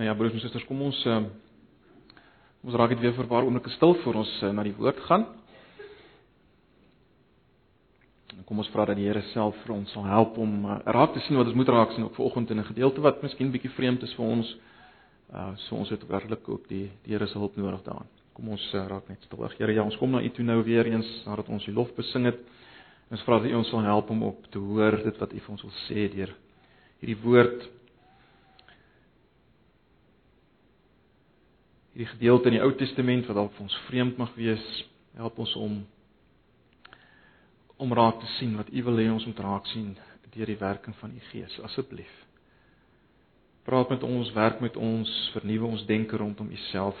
[0.00, 1.18] Nou ja, broers en susters, kom ons uh,
[2.64, 5.00] ons raak dit weer vir 'n paar oomblikke stil voor ons uh, na die woord
[5.04, 5.26] gaan.
[8.32, 11.12] En kom ons vra dat die Here self vir ons sal help om uh, raak
[11.12, 13.70] te sien wat ons moet raak sien op vanoggend in 'n gedeelte wat miskien bietjie
[13.76, 14.56] vreemd is vir ons.
[15.34, 18.08] Uh so ons het werklik ook die die Here se hulp nodig daarin.
[18.32, 19.48] Kom ons uh, raak net stil.
[19.58, 22.24] Here, ja, ons kom na U toe nou weer eens nadat ons U lof besing
[22.24, 22.40] het.
[23.10, 25.50] Ons vra dat U ons sal help om op te hoor dit wat U vir
[25.50, 26.34] ons wil sê deur
[27.00, 27.79] hierdie woord.
[31.92, 34.66] Hierdie gedeelte in die Ou Testament wat dalk vir ons vreemd mag wees,
[35.18, 35.80] help ons om
[37.80, 39.94] om raak te sien wat U wil hê ons moet raak sien
[40.30, 42.10] deur die werking van U Gees, asseblief.
[43.66, 47.00] Praat met ons, werk met ons, vernuwe ons denke rondom U self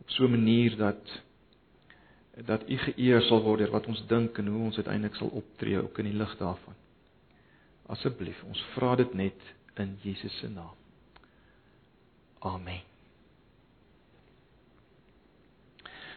[0.00, 1.02] op so 'n manier dat
[2.46, 5.82] dat U geëer sal word deur wat ons dink en hoe ons uiteindelik sal optree
[5.82, 6.74] ook in die lig daarvan.
[7.86, 9.40] Asseblief, ons vra dit net
[9.76, 10.76] in Jesus se naam.
[12.38, 12.89] Amen.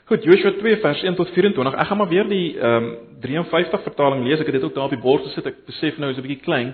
[0.05, 1.75] Goed, Joshua 2 vers 1 tot 24.
[1.79, 4.41] Ek gaan maar weer die ehm um, 53 vertaling lees.
[4.41, 5.45] Ek het dit ook daar op die bord gesit.
[5.47, 6.73] Ek besef nou is 'n bietjie klein.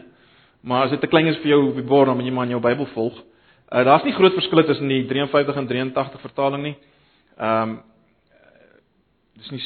[0.61, 2.49] Maar as dit te klein is vir jou op die bord, dan moet jy maar
[2.49, 3.21] in jou Bybel volg.
[3.69, 6.75] Uh daar's nie groot verskille tussen die 53 en 83 vertaling nie.
[7.37, 7.79] Ehm um,
[9.37, 9.61] dis nie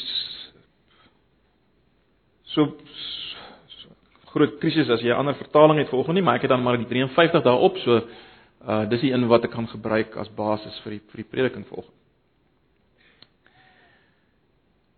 [2.44, 2.75] so,
[3.67, 3.89] so
[4.25, 6.78] groot krisis as jy 'n ander vertaling het vanoggend nie, maar ek het dan maar
[6.78, 7.78] die 53 daarop.
[7.78, 8.02] So
[8.67, 11.66] uh dis die een wat ek kan gebruik as basis vir die vir die prediking
[11.67, 12.03] vanoggend.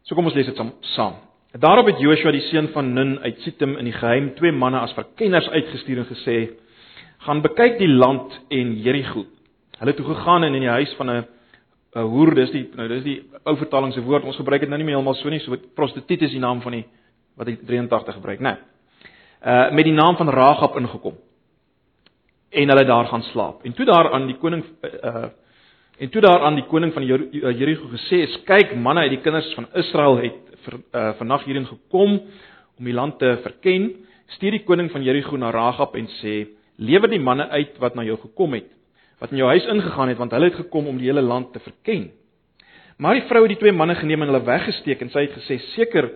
[0.06, 0.59] So kom ons lees dit
[0.94, 1.16] saam.
[1.58, 4.94] Daarop het Joshua die seun van Nun uit Sittim in die geheim twee manne as
[4.94, 6.36] verkenners uitgestuur en gesê:
[7.25, 9.26] "Gaan bekyk die land en Jerigo."
[9.80, 11.26] Hulle het toe gegaan en in die huis van 'n
[11.95, 14.23] 'n hoer, dis die nou dis die ou vertaling se woord.
[14.23, 16.72] Ons gebruik dit nou nie meer heeltemal so nie, so prostituut is die naam van
[16.72, 16.86] die
[17.36, 18.44] wat hy 83 gebruik, né?
[18.44, 18.58] Nee.
[19.45, 21.16] Uh met die naam van Ragab ingekom.
[22.52, 23.64] En hulle daar gaan slaap.
[23.64, 24.64] En toe daar aan die koning
[25.03, 25.26] uh
[25.97, 29.21] En toe daar aan die koning van eh, Jerigo gesê is: "Kyk, manne uit die
[29.21, 30.33] kinders van Israel het
[30.67, 32.20] uh, vannag hierheen gekom
[32.77, 33.93] om die land te verken."
[34.36, 38.03] Stuur die koning van Jerigo na Ragab en sê: "Lewer die manne uit wat na
[38.03, 38.67] jou gekom het,
[39.20, 41.59] wat in jou huis ingegaan het, want hulle het gekom om die hele land te
[41.59, 42.11] verken."
[42.97, 45.59] Maar die vrou het die twee manne geneem en hulle weggesteek en sy het gesê:
[45.75, 46.11] "Seker,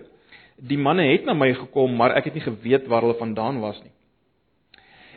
[0.56, 3.80] die manne het na my gekom, maar ek het nie geweet waar hulle vandaan was
[3.82, 3.92] nie."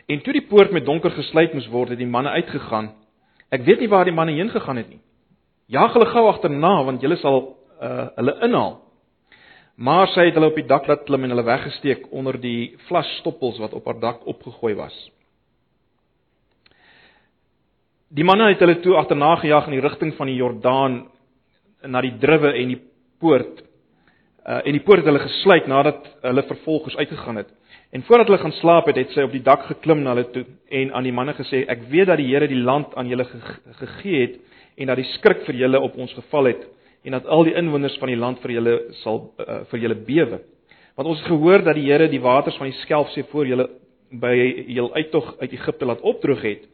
[0.08, 3.03] En toe die poort met donker gesluit moes word, het die manne uitgegaan
[3.54, 5.02] Ek weet nie waar die manne heen gegaan het nie.
[5.70, 7.38] Jag hulle gou agterna want julle sal
[7.80, 8.78] uh, hulle inhaal.
[9.76, 13.58] Maar sy het hulle op die dak laat klim en hulle weggesteek onder die vlasstoppels
[13.62, 14.94] wat op haar dak opgegooi was.
[18.14, 21.00] Die manne het hulle toe agterna gejaag in die rigting van die Jordaan
[21.82, 22.80] na die druwe en die
[23.20, 23.64] poort.
[24.44, 27.50] Uh, en die poort het hulle gesluit nadat hulle vervolgers uitgegaan het.
[27.94, 30.42] En voordat hulle gaan slaap het, het sy op die dak geklim na hulle toe
[30.74, 33.24] en aan die manne gesê: "Ek weet dat die Here die land aan julle
[33.78, 34.40] gegee het
[34.76, 36.66] en dat die skrik vir julle op ons geval het
[37.04, 40.40] en dat al die inwoners van die land vir julle sal uh, vir julle bewe.
[40.96, 43.68] Want ons het gehoor dat die Here die waters van die Skelfsee voor julle
[44.10, 44.34] by
[44.66, 46.66] julle uittog uit Egipte laat opdroog het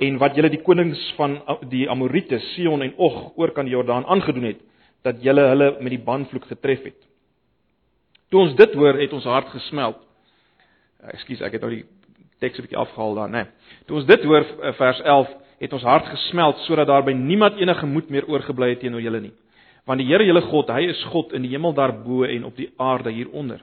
[0.00, 4.04] en wat julle die konings van die Amorite, Sion en Og oor kan die Jordaan
[4.04, 4.60] aangedoen het
[5.02, 7.00] dat julle hulle met die banvloek getref het.
[8.28, 10.05] Toe ons dit hoor, het ons hart gesmeld Eh,
[11.12, 11.84] ekskuus, ek het nou die
[12.40, 13.42] teks 'n bietjie afgehaal daar, né?
[13.44, 13.46] Nee.
[13.86, 15.28] Toe ons dit hoor eh, vers 11,
[15.58, 19.20] het ons hart gesmeld sodat daar by niemand enige moed meer oorgebly het teenoor julle
[19.20, 19.32] nie.
[19.86, 22.70] Want die Here julle God, hy is God in die hemel daarbo en op die
[22.76, 23.60] aarde hieronder.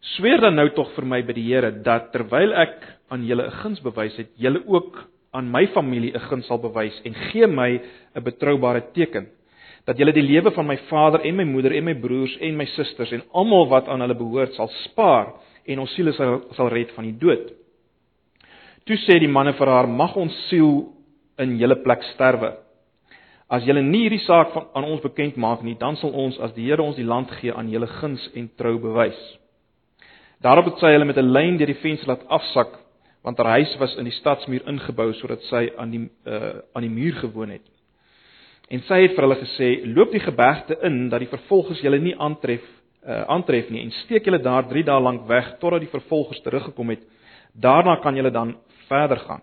[0.00, 3.50] Sweer dan nou tog vir my by die Here dat terwyl ek aan julle 'n
[3.62, 7.80] guns bewys het, julle ook aan my familie 'n guns sal bewys en gee my
[8.16, 9.26] 'n betroubare teken
[9.86, 12.66] dat julle die lewe van my vader en my moeder en my broers en my
[12.66, 15.32] susters en almal wat aan hulle behoort sal spaar
[15.66, 17.52] en ons siele sal sal red van die dood.
[18.86, 20.92] Toe sê die manne vir haar: "Mag ons siel
[21.38, 22.56] in julle plek sterwe.
[23.48, 26.52] As julle nie hierdie saak van aan ons bekend maak nie, dan sal ons as
[26.54, 29.38] die Here ons die land gee aan julle guns en trou bewys."
[30.42, 32.78] Daarop het sy hulle met 'n lyn deur die venster laat afsak,
[33.22, 36.90] want haar huis was in die stadsmuur ingebou sodat sy aan die uh, aan die
[36.90, 37.62] muur gewoon het.
[38.68, 42.16] En sy het vir hulle gesê: "Loop die gebergte in dat die vervolgers julle nie
[42.18, 42.62] aantref
[43.06, 46.94] uh, aantref nie en steek julle daar 3 dae lank weg totdat die vervolgers teruggekom
[46.94, 47.02] het.
[47.52, 48.56] Daarna kan julle dan
[48.88, 49.42] verder gaan.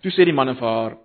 [0.00, 0.96] Toe sê die manne vir haar: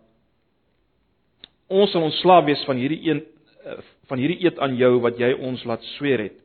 [1.68, 3.22] Ons sal ontslaaf wees van hierdie een
[3.66, 3.78] uh,
[4.10, 6.42] van hierdie eed aan jou wat jy ons laat sweer het.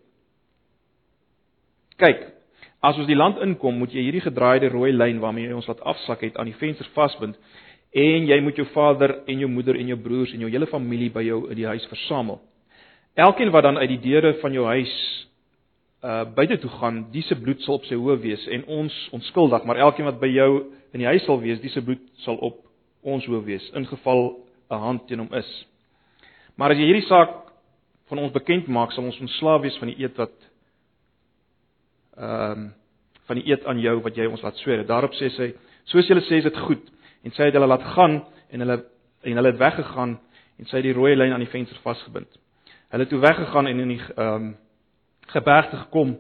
[2.01, 2.23] Kyk,
[2.81, 5.83] as ons die land inkom, moet jy hierdie gedraaide rooi lyn waarmee jy ons laat
[5.93, 7.37] afsak het aan die venster vasbind
[7.91, 11.11] en jy moet jou vader en jou moeder en jou broers en jou hele familie
[11.13, 12.39] by jou in die huis versamel.
[13.15, 14.95] Elkeen wat dan uit die deure van jou huis
[16.05, 19.65] uh buite toe gaan, dis se bloed sal op sy hoof wees en ons onskuldig,
[19.69, 20.51] maar elkeen wat by jou
[20.95, 22.63] in die huis sal wees, dis se bloed sal op
[23.05, 24.39] ons hoof wees, ingeval
[24.71, 25.51] 'n hand teen hom is.
[26.57, 27.53] Maar as jy hierdie saak
[28.09, 30.37] van ons bekend maak, sal ons ontslaaf wees van die eed wat
[32.17, 32.73] ehm um,
[33.27, 34.83] van die eed aan jou wat jy ons laat sweer.
[34.87, 35.53] Daarop sê sy,
[35.85, 36.83] soos julle sê is dit goed
[37.23, 38.85] en sy het hulle laat gaan en hulle
[39.23, 40.19] en hulle het weggegaan
[40.59, 42.41] en sy het die rooi lyn aan die venster vasgebind.
[42.91, 44.51] Hulle het toe weggegaan en in die ehm um,
[45.31, 46.17] gebergte gekom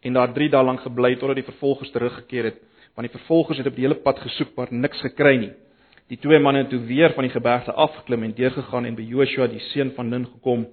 [0.00, 2.56] en daar 3 dae lank gebly totdat die vervolgers teruggekeer het,
[2.94, 5.52] want die vervolgers het op die hele pad gesoek maar niks gekry nie.
[6.10, 9.46] Die twee manne het toe weer van die gebergte afgeklim en deurgegaan en by Joshua
[9.46, 10.64] die seun van Nun gekom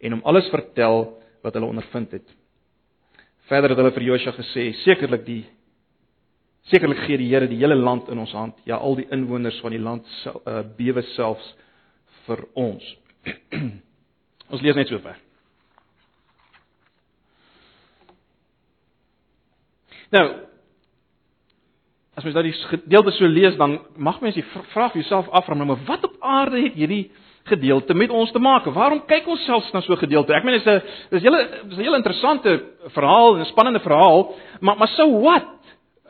[0.00, 1.06] en hom alles vertel
[1.42, 2.26] wat hulle ondervind het.
[3.48, 5.44] Verder het hulle vir Joshua gesê: "Sekerlik die
[6.68, 9.72] sekerlik gee die Here die hele land in ons hand, ja al die inwoners van
[9.72, 10.04] die land
[10.46, 11.54] uh, bewe selfs
[12.26, 12.84] vir ons."
[14.52, 15.18] ons lees net so ver.
[20.12, 20.26] Nou
[22.12, 24.44] as mens daai gedeelte so lees dan mag mens die
[24.74, 27.06] vraag jouself afvra maar wat op aarde het hierdie
[27.48, 28.68] gedeelte met ons te maak?
[28.70, 30.34] Waarom kyk ons selfs na so 'n gedeelte?
[30.34, 33.80] Ek meen dit is 'n dis 'n hele dis 'n hele interessante verhaal, 'n spannende
[33.80, 35.48] verhaal, maar maar so wat?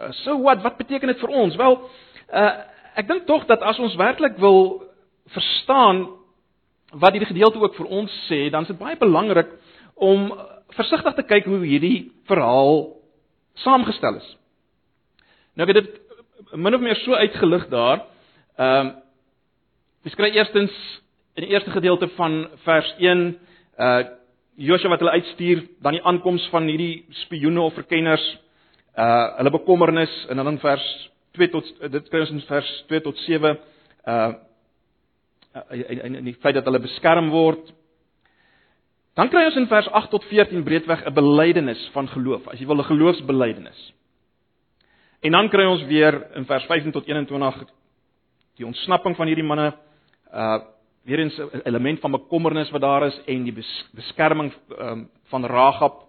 [0.00, 0.62] Uh, so wat?
[0.62, 1.56] Wat beteken dit vir ons?
[1.56, 1.90] Wel,
[2.34, 2.52] uh,
[2.94, 4.82] ek dink tog dat as ons werklik wil
[5.26, 6.08] verstaan
[6.92, 9.48] wat hierdie gedeelte ook vir ons sê, dan is dit baie belangrik
[9.94, 10.32] om
[10.76, 12.92] versigtig te kyk hoe hierdie verhaal
[13.64, 14.28] saamgestel is.
[15.56, 18.04] Nou ek het dit min of meer so uitgelig daar.
[18.58, 18.92] Ehm um,
[20.02, 20.72] Dis kry eerstens
[21.38, 23.22] in die eerste gedeelte van vers 1
[23.78, 24.02] uh
[24.52, 28.24] Josua wat hulle uitstuur, dan die aankoms van hierdie spioene of verkenners,
[28.98, 30.84] uh hulle bekommernis en dan in vers
[31.38, 34.32] 2 tot dit kry ons in vers 2 tot 7 uh
[35.52, 37.72] en en die feit dat hulle beskerm word.
[39.14, 42.66] Dan kry ons in vers 8 tot 14 breedweg 'n belydenis van geloof, as jy
[42.66, 43.92] wil 'n geloofsbelydenis.
[45.20, 47.64] En dan kry ons weer in vers 15 tot 21
[48.56, 49.72] die ontsnapping van hierdie manne
[50.32, 50.60] uh
[51.02, 56.08] weer eens 'n element van bekommernis wat daar is en die beskerming um, van Ragab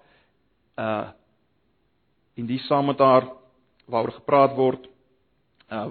[0.77, 1.09] uh
[2.35, 3.23] in die saam met haar
[3.85, 4.87] waaroor gepraat word
[5.71, 5.87] uh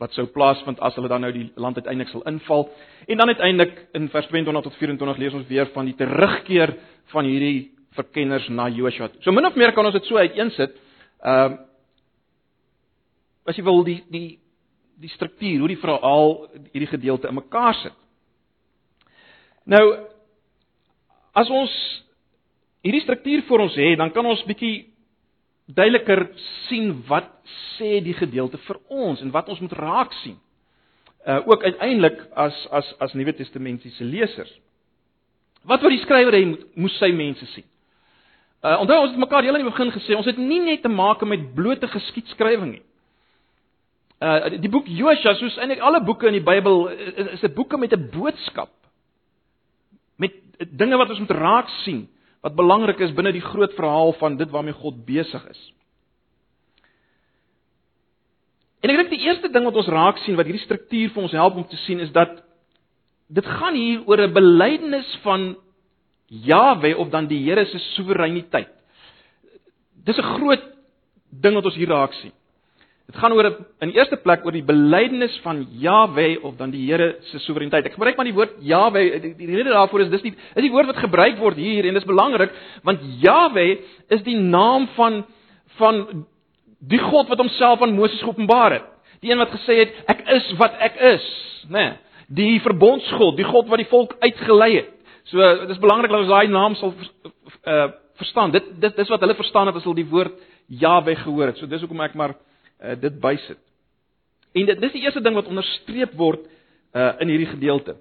[0.00, 2.68] wat sou plaasvind as hulle dan nou die land uiteindelik sal inval
[3.06, 6.72] en dan uiteindelik in vers 22 tot 24 lees ons weer van die terugkeer
[7.12, 9.10] van hierdie verkenners na Joshua.
[9.20, 10.78] So min of meer kan ons dit so uiteensit.
[11.24, 11.66] Ehm uh,
[13.48, 14.38] as jy wil die die
[15.00, 16.34] die struktuur, hoe die verhaal
[16.74, 17.96] hierdie gedeelte in mekaar sit.
[19.64, 19.84] Nou
[21.32, 21.72] as ons
[22.84, 24.90] hierdie struktuur vir ons het, dan kan ons bietjie
[25.74, 26.28] duideliker
[26.68, 27.28] sien wat
[27.76, 30.38] sê die gedeelte vir ons en wat ons moet raak sien.
[31.26, 34.52] Uh ook uiteindelik as as as Nuwe Testamentiese lesers.
[35.62, 36.44] Wat wou die skrywer hê
[36.74, 37.66] moes sy mense sien?
[38.64, 40.88] Uh onthou ons het mekaar heel aan die begin gesê, ons het nie net te
[40.88, 42.84] maak met blote geskiedskrywing nie.
[44.20, 46.88] Uh die boek Josua, soos eintlik alle boeke in die Bybel,
[47.36, 48.72] is 'n boeke met 'n boodskap.
[50.16, 52.08] Met dinge wat ons moet raak sien,
[52.40, 55.60] wat belangrik is binne die groot verhaal van dit waarmee God besig is.
[58.80, 61.36] En ek dink die eerste ding wat ons raak sien wat hierdie struktuur vir ons
[61.36, 62.38] help om te sien is dat
[63.28, 65.56] dit gaan hier oor 'n belydenis van
[66.30, 68.72] Jahwe of dan die Here se soewereiniteit.
[70.04, 70.62] Dis 'n groot
[71.30, 72.32] ding wat ons hier raak sien.
[73.10, 73.46] Dit gaan oor
[73.82, 77.88] in eerste plek oor die belydenis van Jahwe of dan die Here se soewereiniteit.
[77.88, 79.00] Ek gebruik maar die woord Jahwe.
[79.24, 81.96] Die, die rede daarvoor is dis die is die woord wat gebruik word hier en
[81.98, 82.52] dis belangrik
[82.86, 83.64] want Jahwe
[84.14, 85.24] is die naam van
[85.80, 85.98] van
[86.92, 88.86] die God wat homself aan Moses geopenbaar het.
[89.24, 91.26] Die een wat gesê het ek is wat ek is,
[91.66, 91.82] né?
[91.88, 91.96] Nee,
[92.30, 94.92] die verbondsgod, die God wat die volk uitgelei het.
[95.32, 97.88] So dis belangrik dat ons daai naam sal uh
[98.20, 98.54] verstaan.
[98.54, 101.58] Dit dit dis wat hulle verstaan het as hulle die woord Jahwe gehoor het.
[101.58, 102.36] So dis hoekom ek maar
[102.82, 103.58] uh, dit bysit.
[104.52, 106.46] En dit dis die eerste ding wat onderstreep word
[106.94, 107.96] uh, in hierdie gedeelte.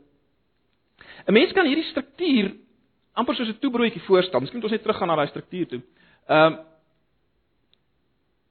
[1.27, 2.55] 'n Mens kan hierdie struktuur
[3.13, 4.39] amper soos 'n toebroodjie voorstel.
[4.39, 5.81] Miskien moet ons net teruggaan na daai struktuur toe.
[6.27, 6.59] Ehm uh,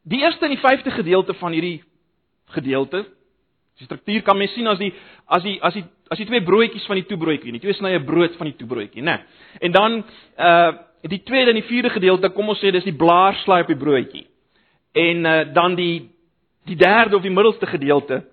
[0.08, 1.82] Die eerste en die vyfde gedeelte van hierdie
[2.54, 3.04] gedeelte,
[3.78, 4.92] die struktuur kan mens sien as die
[5.26, 8.38] as die as die as die twee broodjies van die toebroodjie, die twee snye brood
[8.40, 9.18] van die toebroodjie, né?
[9.60, 10.02] En dan
[10.36, 13.78] uh die tweede en die vierde gedeelte, kom ons sê dis die blaarslaai op die
[13.78, 14.24] broodjie.
[14.98, 16.08] En uh dan die
[16.64, 18.24] die derde of die middelste gedeelte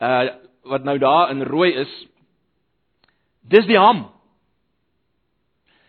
[0.00, 0.30] uh
[0.62, 1.90] wat nou daar in rooi is
[3.40, 4.06] dis die ham.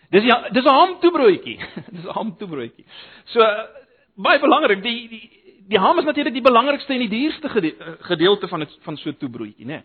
[0.10, 1.58] Dis ja, dis 'n ham toebroodjie.
[1.96, 2.86] dis 'n ham toebroodjie.
[3.26, 3.40] So
[4.16, 5.30] baie belangrik, die die
[5.68, 7.50] die ham is natuurlik die belangrikste en die duurste
[8.00, 9.84] gedeelte van het, van so 'n toebroodjie, né?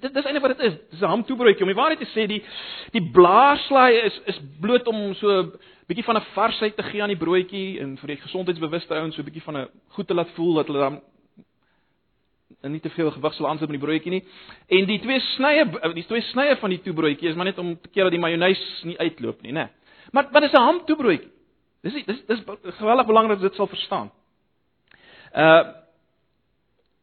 [0.00, 0.78] Dit dis eintlik wat dit is.
[0.90, 1.62] Dis 'n hamtoebroodjie.
[1.62, 2.42] Om die waarheid te sê, die
[2.92, 5.52] die blaarslaai is is bloot om so 'n
[5.86, 9.22] bietjie van 'n varsheid te gee aan die broodjie en vir die gesondheidsbewuste ouens so
[9.22, 11.00] 'n bietjie van 'n goed te laat voel dat hulle dan
[12.72, 14.22] nie te veel gewig sal aansit met die broodjie nie.
[14.68, 17.88] En die twee snye die twee snye van die toebroodjie is maar net om te
[17.88, 19.68] keer dat die majonees nie uitloop nie, né?
[20.12, 21.30] Maar wat is 'n hamtoebroodjie?
[21.82, 22.40] Dis dis dis
[22.78, 24.10] geweldig belangrik dat dit sal verstaan.
[25.34, 25.64] Uh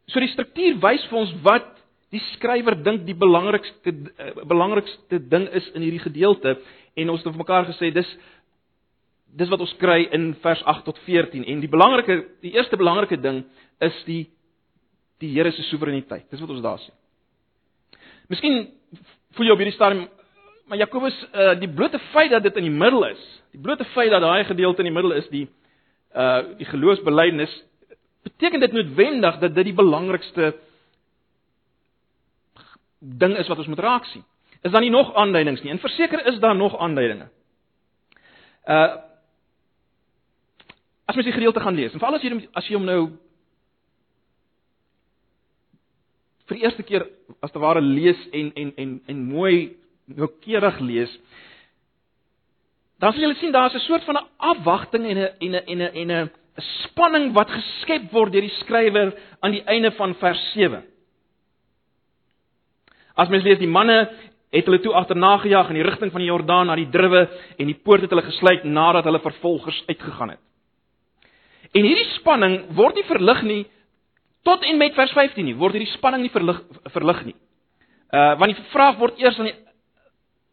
[0.08, 1.70] so die struktuur wys vir ons wat
[2.14, 6.58] die skrywer dink die belangrikste uh, belangrikste ding is in hierdie gedeelte
[7.00, 8.10] en ons het vir mekaar gesê dis
[9.34, 13.18] dis wat ons kry in vers 8 tot 14 en die belangrike die eerste belangrike
[13.18, 13.44] ding
[13.82, 14.28] is die
[15.22, 16.30] die Here se soewereiniteit.
[16.32, 16.96] Dis wat ons daar sien.
[18.32, 18.68] Miskien
[19.38, 20.08] voel jy op hierdie stadium
[20.68, 24.12] maar Jakobus uh, die blote feit dat dit in die middel is, die blote feit
[24.14, 25.48] dat daai gedeelte in die middel is die
[26.14, 27.54] uh die geloofsbelijdenis
[28.24, 30.54] beteken dit noodwendig dat dit die belangrikste
[33.00, 34.24] ding is wat ons moet raak sien.
[34.62, 35.72] Is daar nie nog aanduidings nie?
[35.72, 37.28] En verseker is daar nog aanduidinge.
[38.68, 38.96] Uh
[41.06, 43.00] As mens die gedeelte gaan lees, en veral as jy as jy hom nou
[46.48, 47.08] vir die eerste keer
[47.42, 51.12] as te ware lees en en en en mooi noukeurig lees,
[53.00, 55.82] dan sal jy sien daar's 'n soort van 'n afwagting en 'n en 'n en
[55.82, 60.52] 'n en 'n spanning wat geskep word deur die skrywer aan die einde van vers
[60.54, 60.84] 7.
[63.16, 64.10] As mens lees die manne
[64.54, 67.70] het hulle toe agterna gejaag in die rigting van die Jordaan na die druwe en
[67.70, 70.42] die poort het hulle gesluit nadat hulle vervolgers uitgegaan het.
[71.74, 73.62] En hierdie spanning word nie verlig nie
[74.44, 76.60] tot en met vers 15 nie, word hierdie spanning nie verlig
[76.96, 77.36] verlig nie.
[78.14, 79.58] Uh want die vraag word eers aan die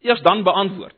[0.09, 0.97] eers dan beantwoord.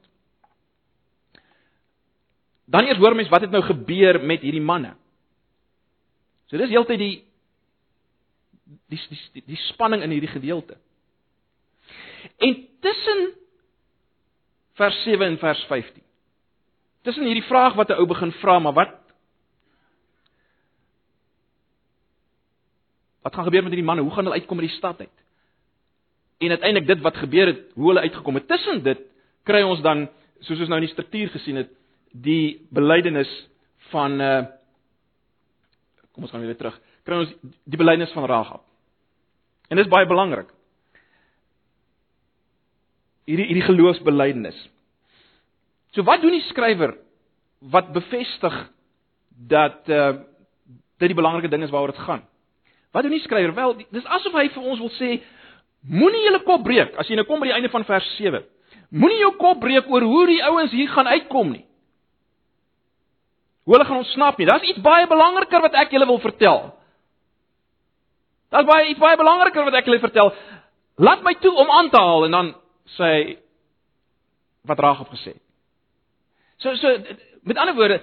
[2.72, 4.94] Dan eers hoor mens wat het nou gebeur met hierdie manne.
[6.46, 7.14] So dis heeltyd die
[8.92, 10.78] die die die spanning in hierdie gedeelte.
[12.38, 13.32] En tussen
[14.78, 16.02] vers 7 en vers 15.
[17.02, 19.01] Tussen hierdie vraag wat 'n ou begin vra, maar wat
[23.22, 24.02] Wat gaan gebeur met hierdie manne?
[24.02, 25.18] Hoe gaan hulle uitkom uit die stad uit?
[26.42, 28.48] En uiteindelik dit wat gebeur het, hoe hulle uitgekom het.
[28.48, 29.04] Tussen dit
[29.46, 30.08] kry ons dan,
[30.40, 31.70] soos ons nou in die struktuur gesien het,
[32.12, 33.30] die belydenis
[33.92, 34.42] van uh
[36.12, 36.74] kom ons gaan weer terug.
[37.08, 37.30] Kry ons
[37.64, 38.66] die belydenis van Ragab.
[39.70, 40.50] En dit is baie belangrik.
[43.24, 44.58] Hierdie hierdie geloofsbelydenis.
[45.96, 46.98] So wat doen die skrywer
[47.72, 48.58] wat bevestig
[49.48, 50.12] dat uh
[51.00, 52.26] dit die belangrike ding is waaroor dit gaan?
[52.92, 53.54] Wat doen die skrywer?
[53.56, 55.16] Wel, dis asof hy vir ons wil sê
[55.88, 58.42] moenie julle kop breek as jy nou kom by die einde van vers 7.
[58.92, 61.64] Moenie jou kop breek oor hoe die ouens hier gaan uitkom nie.
[63.64, 64.46] Hoe hulle gaan ontsnap nie.
[64.46, 66.60] Daar's iets baie belangriker wat ek julle wil vertel.
[68.52, 70.32] Daar's baie iets baie belangriker wat ek julle vertel.
[71.00, 72.52] Laat my toe om aan te haal en dan
[72.98, 73.22] sê hy
[74.68, 75.42] wat Ragab gesê het.
[76.62, 76.92] So so
[77.42, 78.02] met ander woorde,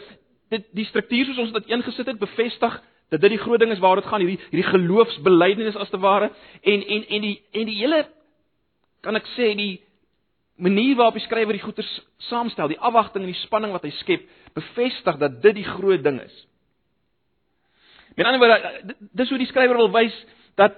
[0.49, 2.79] dit die struktuur soos ons dit ingesit het bevestig
[3.09, 6.31] dat dit die groot ding is waaroor dit gaan hierdie hierdie geloofsbelijdenis as te ware
[6.61, 8.03] en en en die en die hele
[9.01, 9.79] kan ek sê die
[10.59, 11.89] manier waarop die skrywer die goeters
[12.29, 14.25] saamstel, die afwagting en die spanning wat hy skep,
[14.57, 16.35] bevestig dat dit die groot ding is.
[18.17, 20.15] Met ander woorde, dis hoe die skrywer wil wys
[20.59, 20.75] dat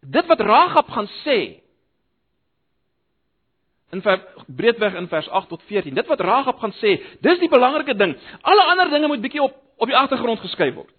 [0.00, 1.38] dit wat Ragab gaan sê
[3.94, 4.02] in
[4.46, 8.16] breedweg in vers 8 tot 14, dit wat Ragab gaan sê, dis die belangrike ding.
[8.46, 10.92] Alle ander dinge moet bietjie op op die agtergrond geskuif word.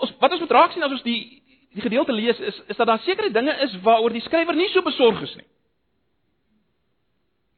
[0.00, 1.20] Ons wat ons moet raak sien as ons die
[1.74, 4.82] die gedeelte lees is is dat daar sekere dinge is waaroor die skrywer nie so
[4.86, 5.46] besorg is nie.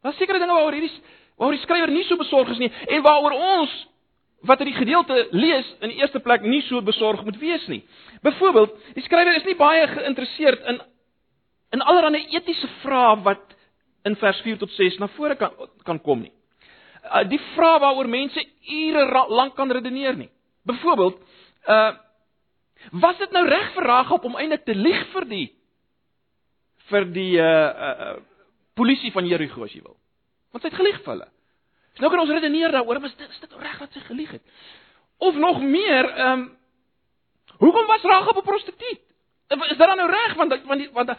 [0.02, 0.92] Daar sekere dinge waaroor hierdie
[1.36, 3.78] waaroor die skrywer nie so besorg is nie en waaroor ons
[4.48, 7.82] wat in die gedeelte lees in die eerste plek nie so besorg moet wees nie.
[8.26, 10.80] Byvoorbeeld, die skrywer is nie baie geïnteresseerd in
[11.72, 13.54] in allerlei etiese vrae wat
[14.04, 15.54] in vers 4 tot 6 na vore kan
[15.86, 16.32] kan kom nie.
[17.12, 20.30] Uh, die vrae waaroor mense ure lank kan redeneer nie.
[20.64, 21.20] Byvoorbeeld,
[21.68, 21.92] uh
[22.90, 25.46] Was dit nou reg vir Ragab om eintlik te lieg vir die
[26.90, 28.16] vir die uh uh
[28.74, 29.94] polisie van Jerigo as jy wil?
[30.50, 31.28] Want sy het gelieg vir hulle.
[32.00, 34.42] Nou kan ons redeneer daaroor, was dit is dit reg dat sy gelieg het?
[35.22, 36.44] Of nog meer, ehm um,
[37.60, 39.02] hoekom was Ragab 'n prostituut?
[39.52, 41.12] Is dit dan nou reg want want die, want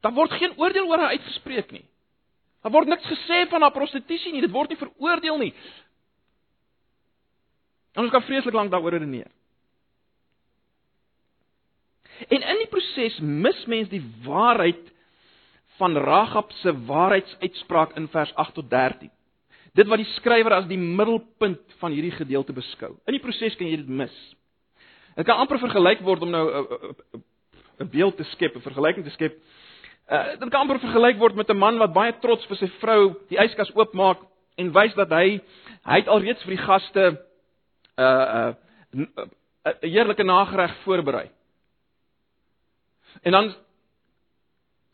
[0.00, 1.84] daar word geen oordeel oor haar uitgespreek nie.
[2.60, 5.52] Daar word niks gesê van haar prostitusie nie, dit word nie veroordeel nie.
[7.96, 9.30] En ons kan vreeslik lank daaroor redeneer.
[12.28, 14.90] En in die proses mis mens die waarheid
[15.80, 19.08] van Ragab se waarheidsuitspraak in vers 8 tot 13.
[19.72, 22.96] Dit wat die skrywer as die middelpunt van hierdie gedeelte beskou.
[23.08, 24.14] In die proses kan jy dit mis.
[25.16, 26.44] Dit kan amper vergelyk word om nou
[27.80, 29.40] 'n beeld te skep, 'n vergelyking te skep.
[30.10, 33.14] Uh dit kan amper vergelyk word met 'n man wat baie trots vir sy vrou
[33.28, 34.18] die yskas oopmaak
[34.58, 35.40] en wys dat hy
[35.86, 37.16] hy het alreeds vir die gaste 'n
[38.02, 38.54] uh,
[38.94, 39.24] 'n uh,
[39.64, 41.30] 'n heerlike nagereg voorberei.
[43.22, 43.54] En dan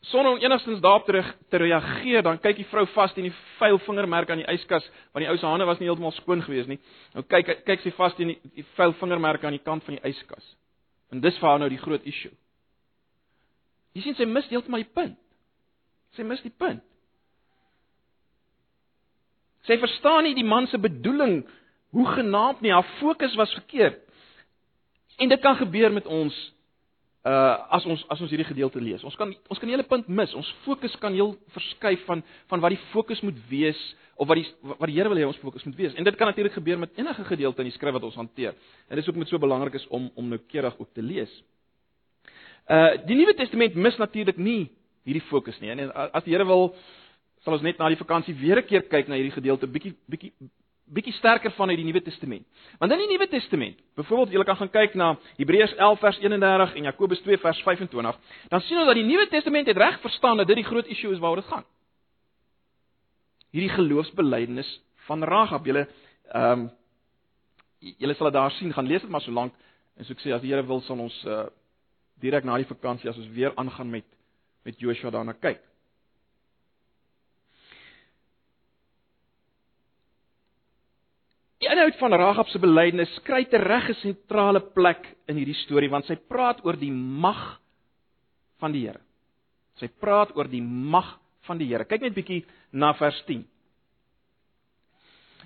[0.01, 3.79] sonder om enigstens daarop terug te reageer, dan kyk die vrou vas in die vuil
[3.79, 6.79] vingermerk aan die yskas, want die ou se hande was nie heeltemal skoon gewees nie.
[7.13, 10.09] Nou kyk kyk sy vas in die, die vuil vingermerk aan die kant van die
[10.09, 10.55] yskas.
[11.11, 12.31] En dis vir haar nou die groot issue.
[13.97, 15.17] Jy sien sy mis heeltemal die punt.
[16.13, 16.83] Sy mis die punt.
[19.65, 21.41] Sy verstaan nie die man se bedoeling
[21.95, 22.71] hoe genaamd nie.
[22.71, 23.97] Haar fokus was verkeerd.
[25.17, 26.35] En dit kan gebeur met ons
[27.27, 29.01] uh as ons as ons hierdie gedeelte lees.
[29.03, 30.35] Ons kan ons kan die hele punt mis.
[30.37, 32.21] Ons fokus kan heel verskuif van
[32.53, 33.81] van wat die fokus moet wees
[34.15, 35.97] of wat die wat die Here wil hê ons fokus moet wees.
[35.97, 38.53] En dit kan natuurlik gebeur met enige gedeelte in die skrif wat ons hanteer.
[38.87, 41.33] En dit is ook met so belangrik is om om noukeurig ook te lees.
[42.67, 44.67] Uh die Nuwe Testament mis natuurlik nie
[45.07, 45.71] hierdie fokus nie.
[45.71, 46.73] En as die Here wil
[47.45, 50.33] sal ons net na die vakansie weer 'n keer kyk na hierdie gedeelte bietjie bietjie
[50.87, 52.45] bietjie sterker van uit die Nuwe Testament.
[52.79, 56.75] Want in die Nuwe Testament, byvoorbeeld jy kan gaan kyk na Hebreërs 11 vers 31
[56.75, 58.19] en Jakobus 2 vers 25,
[58.49, 61.11] dan sien ons dat die Nuwe Testament het reg verstaan dat dit die groot issue
[61.11, 61.65] is waaroor dit gaan.
[63.51, 65.87] Hierdie geloofsbelijdenis van Rahab, julle
[66.31, 66.69] ehm um,
[67.79, 69.53] julle sal dit daar sien, gaan lees dit maar so lank
[69.97, 71.45] en so ek sê as die Here wil sal ons uh
[72.21, 74.05] direk na die vakansie as ons weer aangaan met
[74.67, 75.61] met Joshua daarna kyk.
[81.63, 86.05] Die inhoud van Rahab se belydenis kry tereg 'n sentrale plek in hierdie storie want
[86.05, 87.59] sy praat oor die mag
[88.59, 88.99] van die Here.
[89.79, 91.85] Sy praat oor die mag van die Here.
[91.85, 93.45] Kyk net bietjie na vers 10.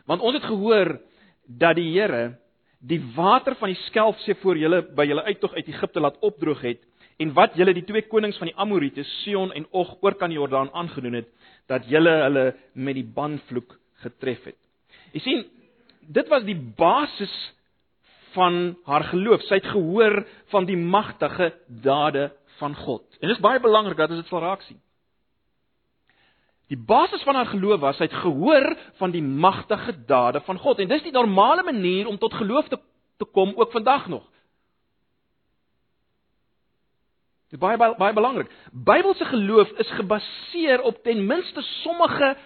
[0.05, 0.99] Want ons het gehoor
[1.45, 2.37] dat die Here
[2.81, 6.81] die water van die Skelfsee voor julle by julle uittog uit Egipte laat opdroog het
[7.21, 10.39] en wat julle die twee konings van die Amorite, Sion en Og oor kan die
[10.39, 11.29] Jordaan aangedoen het
[11.69, 14.57] dat julle hulle met die banvloek getref het.
[15.13, 15.43] Jy sien,
[16.01, 17.33] dit was die basis
[18.33, 19.43] van haar geloof.
[19.45, 20.23] Sy het gehoor
[20.53, 21.51] van die magtige
[21.83, 23.05] dade van God.
[23.19, 24.79] En dit is baie belangrik dat ons dit sal raak sien.
[26.71, 28.65] Die basis van haar geloof was sy het gehoor
[28.99, 32.79] van die magtige dade van God en dis die normale manier om tot geloof te
[33.19, 34.23] te kom ook vandag nog.
[37.51, 38.49] Dit is baie baie, baie belangrik.
[38.71, 42.37] Bybelse geloof is gebaseer op ten minste sommige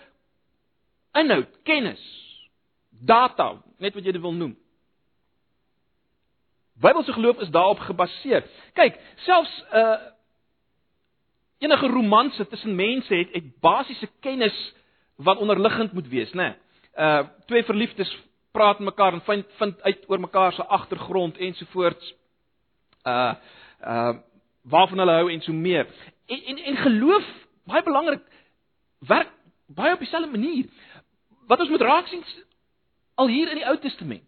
[1.13, 2.01] inhoud, kennis
[2.89, 4.57] data, net wat jy dit wil noem.
[6.81, 8.49] Bybelse geloof is daarop gebaseer.
[8.73, 10.14] Kyk, selfs uh
[11.57, 14.73] enige romanse tussen mense het het basiese kennis
[15.15, 16.43] wat onderliggend moet wees, né?
[16.43, 16.53] Nee.
[16.95, 18.17] Uh twee verliefdes
[18.51, 22.13] praat mekaar en vind vind uit oor mekaar se agtergrond ensovoorts.
[23.03, 23.33] Uh
[23.81, 24.13] uh
[24.61, 25.87] waarvan hulle hou en so meer.
[26.25, 27.25] En en, en geloof,
[27.63, 28.21] baie belangrik,
[28.99, 29.31] werk
[29.65, 30.65] baie op dieselfde manier.
[31.47, 32.23] Wat ons moet raak sien
[33.15, 34.23] Al hier in die Ou Testament.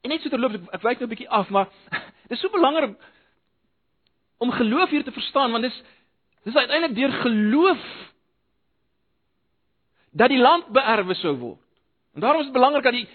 [0.00, 1.66] En net so terloop ek, ek wyk nou 'n bietjie af, maar
[2.30, 2.94] dis so belangrik
[4.38, 5.82] om geloof hier te verstaan want dis
[6.44, 7.86] dis uiteindelik deur geloof
[10.16, 11.60] dat die land beerwe sou word.
[12.14, 13.08] En daarom is dit belangrik dat die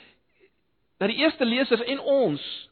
[0.97, 2.69] dat die eerste lesers en ons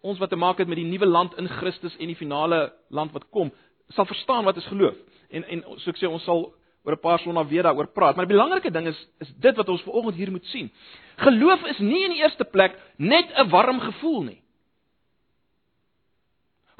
[0.00, 3.12] ons wat te maak het met die nuwe land in Christus en die finale land
[3.12, 3.50] wat kom,
[3.92, 4.96] sal verstaan wat is geloof.
[5.28, 6.46] En en so ek sê ons sal
[6.84, 9.68] oor 'n paar sonnae weer daaroor praat, maar die belangrike ding is is dit wat
[9.68, 10.70] ons vanoggend hier moet sien.
[11.16, 14.42] Geloof is nie in die eerste plek net 'n warm gevoel nie.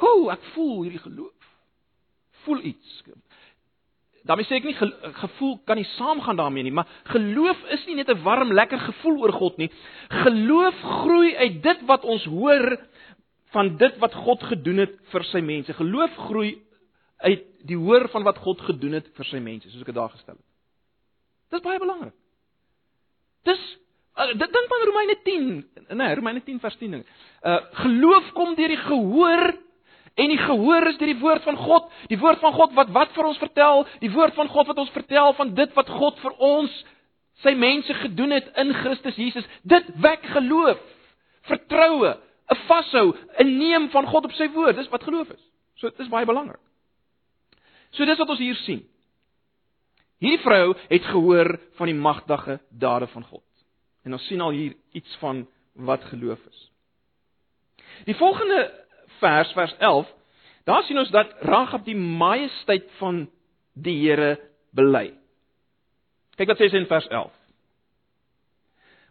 [0.01, 1.51] Hoe ek voel hierdie geloof.
[2.45, 3.03] Voel iets.
[4.25, 8.11] daarmee sê ek nie gevoel kan nie saamgaan daarmee nie, maar geloof is nie net
[8.11, 9.71] 'n warm lekker gevoel oor God nie.
[10.09, 12.79] Geloof groei uit dit wat ons hoor
[13.51, 15.73] van dit wat God gedoen het vir sy mense.
[15.73, 16.59] Geloof groei
[17.19, 20.13] uit die hoor van wat God gedoen het vir sy mense, soos ek dit daar
[20.13, 20.47] gestel het.
[21.51, 22.15] Dis baie belangrik.
[23.49, 23.61] Dis
[24.17, 26.95] uh, dit dink aan Romeine 10, nee, Romeine 10 vers 10.
[26.95, 29.45] Uh geloof kom deur die gehoor
[30.14, 33.12] en die gehoor is deur die woord van God, die woord van God wat wat
[33.16, 36.35] vir ons vertel, die woord van God wat ons vertel van dit wat God vir
[36.38, 36.81] ons
[37.44, 39.46] sy mense gedoen het in Christus Jesus.
[39.62, 40.81] Dit wek geloof,
[41.49, 42.16] vertroue,
[42.51, 44.77] 'n vashou, 'n neem van God op sy woord.
[44.77, 45.44] Dis wat geloof is.
[45.75, 46.61] So dit is baie belangrik.
[47.90, 48.85] So dis wat ons hier sien.
[50.20, 53.44] Hierdie vrou het gehoor van die magtige dade van God.
[54.05, 56.70] En ons sien al hier iets van wat geloof is.
[58.05, 58.87] Die volgende
[59.20, 60.09] vers vers 11,
[60.68, 63.24] daar sien ons dat Ragab die majesteit van
[63.74, 64.37] die Here
[64.76, 65.11] bely.
[66.38, 67.33] Kyk wat sê sy in vers 11.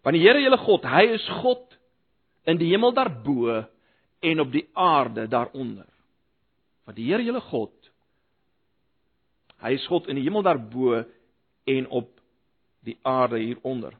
[0.05, 1.77] Want die Here julle God, hy is God
[2.49, 3.63] in die hemel daarbo
[4.19, 5.87] en op die aarde daaronder.
[6.87, 7.75] Want die Here julle God,
[9.59, 11.03] hy is God in die hemel daarbo
[11.69, 12.13] en op
[12.87, 13.93] die aarde hieronder.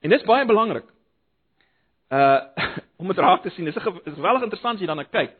[0.00, 0.88] En dis baie belangrik.
[2.10, 2.40] Uh
[3.00, 5.32] om dit raak te sien, dis 'n geweldig interessant as jy daarna kyk.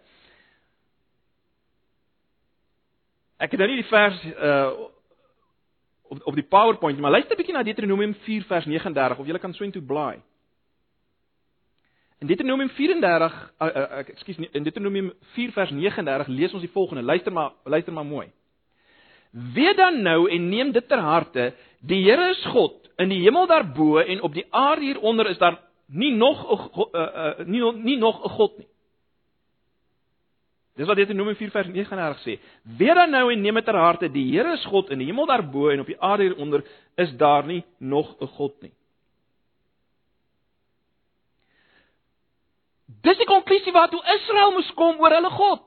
[3.38, 4.88] Ek het nou nie die vers uh
[6.10, 9.38] op op die PowerPoint maar luister 'n bietjie na Deuteronomium 4 vers 39 of jy
[9.38, 10.22] kan so intoe blaai.
[12.20, 17.02] In Deuteronomium 34, uh, uh, ekskuus, in Deuteronomium 4 vers 39 lees ons die volgende.
[17.02, 18.26] Luister maar, luister maar mooi.
[19.30, 23.46] Weet dan nou en neem dit ter harte, die Here is God in die hemel
[23.46, 25.56] daarbo en op die aarde hieronder is daar
[25.92, 28.68] nie nog 'n uh, uh, nie nie nog 'n God nie.
[30.76, 32.38] Dis wat Deuteronomium 4 vers 39 sê.
[32.62, 35.26] Weet dan nou en neem dit ter harte, die Here is God in die hemel
[35.26, 36.64] daarbo en op die aarde hieronder
[36.96, 38.72] is daar nie nog 'n God nie.
[43.02, 45.62] Dis die konklusie waartoe Israel moes kom oor hulle God.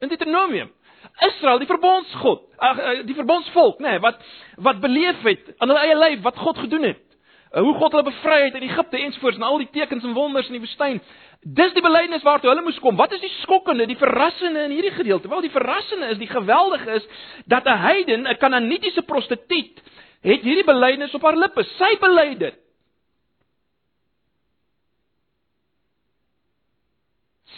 [0.00, 0.72] In Deuteronomium.
[1.20, 4.20] Israel, die verbondsgod, eh, die verbondsvolk, nê, nee, wat
[4.56, 7.05] wat beleef het aan hulle eie lyf wat God gedoen het.
[7.50, 10.48] Eh, hoe God hulle bevry het uit Egipte ensvoorts en al die tekens en wonders
[10.50, 11.00] in die woestyn.
[11.40, 12.96] Dis die belydenis waartoe hulle moes kom.
[12.98, 15.30] Wat is die skokkende, die verrassende in hierdie gedeelte?
[15.30, 17.06] Wel, die verrassende is, die geweldige is
[17.46, 19.82] dat 'n heiden, 'n Kanaanitiese prostituut,
[20.20, 21.62] het hierdie belydenis op haar lippe.
[21.62, 22.58] Sy bely dit.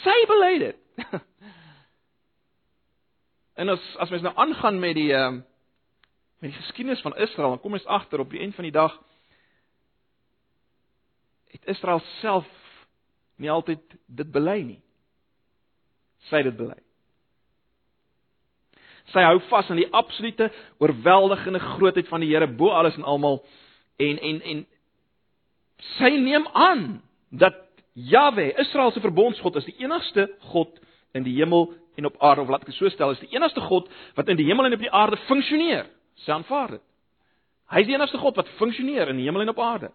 [0.05, 0.77] Sy bely dit.
[3.59, 5.43] En as as mens nou aangaan met die ehm uh,
[6.39, 9.01] met die geskiedenis van Israel, dan kom ons agter op die einde van die dag
[11.59, 12.49] het Israel self
[13.37, 14.81] nie altyd dit bely nie.
[16.29, 16.79] Sy dit bely.
[19.13, 20.51] Sy hou vas aan die absolute
[20.83, 23.41] oorweldigende grootheid van die Here bo alles en almal
[23.99, 24.67] en en en
[25.97, 27.65] sy neem aan dat
[27.99, 30.77] Jahwe, Israel se verbondsgod is die enigste God
[31.17, 33.63] in die hemel en op aarde of laat ek dit so stel is die enigste
[33.65, 35.89] God wat in die hemel en op die aarde funksioneer.
[36.23, 36.85] Sy aanvaar dit.
[37.73, 39.91] Hy is die enigste God wat funksioneer in die hemel en op aarde.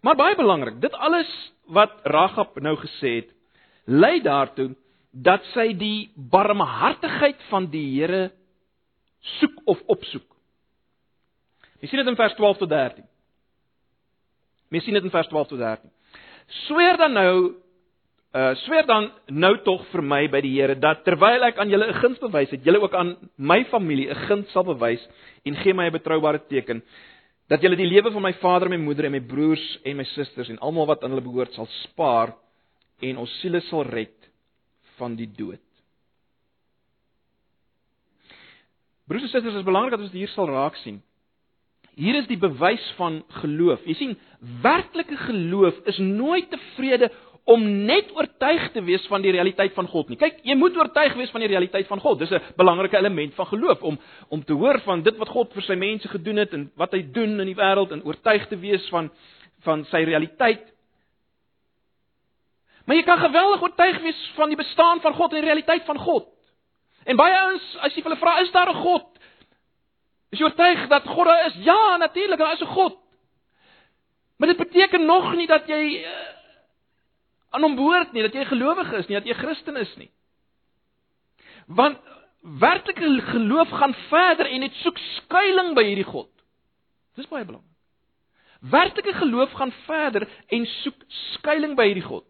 [0.00, 1.30] Maar baie belangrik, dit alles
[1.68, 3.30] wat Ragab nou gesê het,
[3.84, 4.72] lei daartoe
[5.10, 8.30] dat sy die barmhartigheid van die Here
[9.38, 10.26] soek of opsoek.
[11.80, 13.04] Jy sien dit in vers 12 tot 13.
[14.70, 15.90] Jy sien dit in vers 12 tot 13.
[16.66, 17.34] Sweer dan nou
[18.30, 21.88] Uh sweer dan nou tog vir my by die Here dat terwyl ek aan julle
[21.90, 25.02] 'n guns bewys het, julle ook aan my familie 'n guns sal bewys
[25.44, 26.82] en gee my 'n betroubare teken
[27.50, 30.06] dat julle die lewe van my vader en my moeder en my broers en my
[30.12, 32.36] susters en almal wat aan hulle behoort sal spaar
[33.02, 34.30] en ons siele sal red
[35.00, 35.62] van die dood.
[39.10, 41.00] Broers en susters, dit is belangrik dat ons dit hier sal raak sien.
[41.98, 43.82] Hier is die bewys van geloof.
[43.88, 44.12] Jy sien,
[44.62, 47.10] werklike geloof is nooit tevrede
[47.50, 50.18] om net oortuig te wees van die realiteit van God nie.
[50.20, 52.20] Kyk, jy moet oortuig wees van die realiteit van God.
[52.20, 55.62] Dis 'n belangrike element van geloof om om te hoor van dit wat God vir
[55.62, 58.88] sy mense gedoen het en wat hy doen in die wêreld en oortuig te wees
[58.88, 59.10] van
[59.64, 60.72] van sy realiteit.
[62.86, 65.98] Maar jy kan geweldig oortuig wees van die bestaan van God en die realiteit van
[65.98, 66.26] God.
[67.04, 69.06] En baie ouens, as jy hulle vra, is daar 'n God?
[70.30, 71.54] Is jy oortuig dat God daar is?
[71.54, 72.96] Ja, natuurlik, daar is 'n God.
[74.36, 76.39] Maar dit beteken nog nie dat jy uh,
[77.50, 80.10] aan hom behoort nie, dat jy gelowig is nie, dat jy Christen is nie.
[81.66, 81.98] Want
[82.40, 86.30] werklike geloof gaan verder en dit soek skuilings by hierdie God.
[87.18, 87.66] Dis baie belangrik.
[88.60, 92.26] Werklike geloof gaan verder en soek skuilings by hierdie God.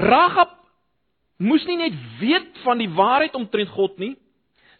[0.00, 0.58] Ragab
[1.36, 4.14] moes nie net weet van die waarheid omtrent God nie.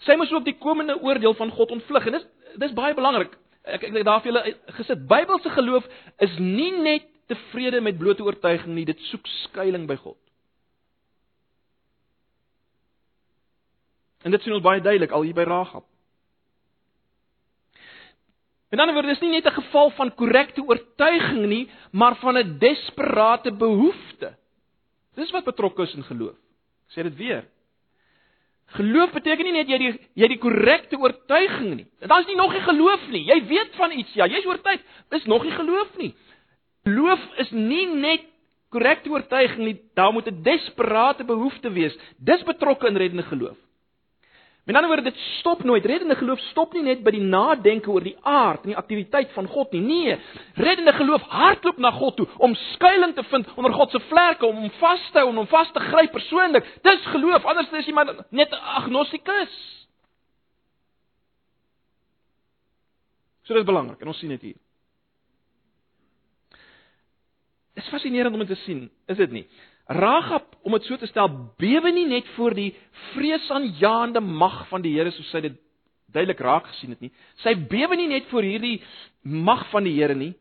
[0.04, 2.28] Sy moes ook die komende oordeel van God ontvlug en dis
[2.60, 3.32] dis baie belangrik.
[3.64, 5.06] Ek ek daar vir julle gesit.
[5.10, 5.86] Bybelse geloof
[6.22, 10.18] is nie net tevrede met blote oortuiging nie, dit soek skuilings by God.
[14.24, 15.84] En dit sien ons baie duidelik al hier by Ragab.
[18.72, 22.58] En dan word dit nie net 'n geval van korrekte oortuiging nie, maar van 'n
[22.58, 24.36] desperate behoefte.
[25.14, 26.36] Dis wat betrokke is in geloof.
[26.88, 27.44] Ek sê dit weer.
[28.66, 31.86] Geloof beteken nie net jy die jy die korrekte oortuiging nie.
[32.00, 33.24] Dan is nie nog nie geloof nie.
[33.24, 36.14] Jy weet van iets, ja, jy's oortuig, dis nog nie geloof nie.
[36.84, 38.26] Geloof is nie net
[38.74, 41.96] korrekte oortuiging nie, daar moet 'n desperate behoefte wees.
[42.18, 43.56] Dis betrokke in reddende geloof.
[44.64, 45.84] Met ander woorde, dit stop nooit.
[45.84, 49.46] Reddende geloof stop nie net by die nadenke oor die aard en die aktiwiteit van
[49.46, 49.80] God nie.
[49.80, 50.16] Nee,
[50.54, 54.56] reddende geloof hardloop na God toe om skuilings te vind onder God se vlerke, om
[54.56, 56.64] hom vas te hou en hom vas te gryp persoonlik.
[56.82, 59.54] Dis geloof, anders is jy maar net 'n agnostikus.
[63.42, 64.63] So dit is belangrik en ons sien dit hier.
[67.74, 69.44] Dit is fascinerend om dit te sien, is dit nie?
[69.90, 71.28] Ragab, om dit so te stel,
[71.60, 72.70] bewe nie net voor die
[73.12, 75.58] vreesaanjaende mag van die Here soos sy dit
[76.14, 77.10] duidelik raak gesien het nie.
[77.42, 78.78] Sy bewe nie net voor hierdie
[79.26, 80.32] mag van die Here nie.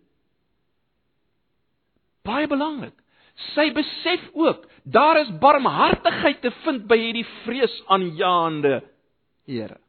[2.23, 2.95] Baie belangrik.
[3.51, 8.77] Sy besef ook daar is barmhartigheid te vind by hierdie vreesaanjaende
[9.49, 9.79] Here.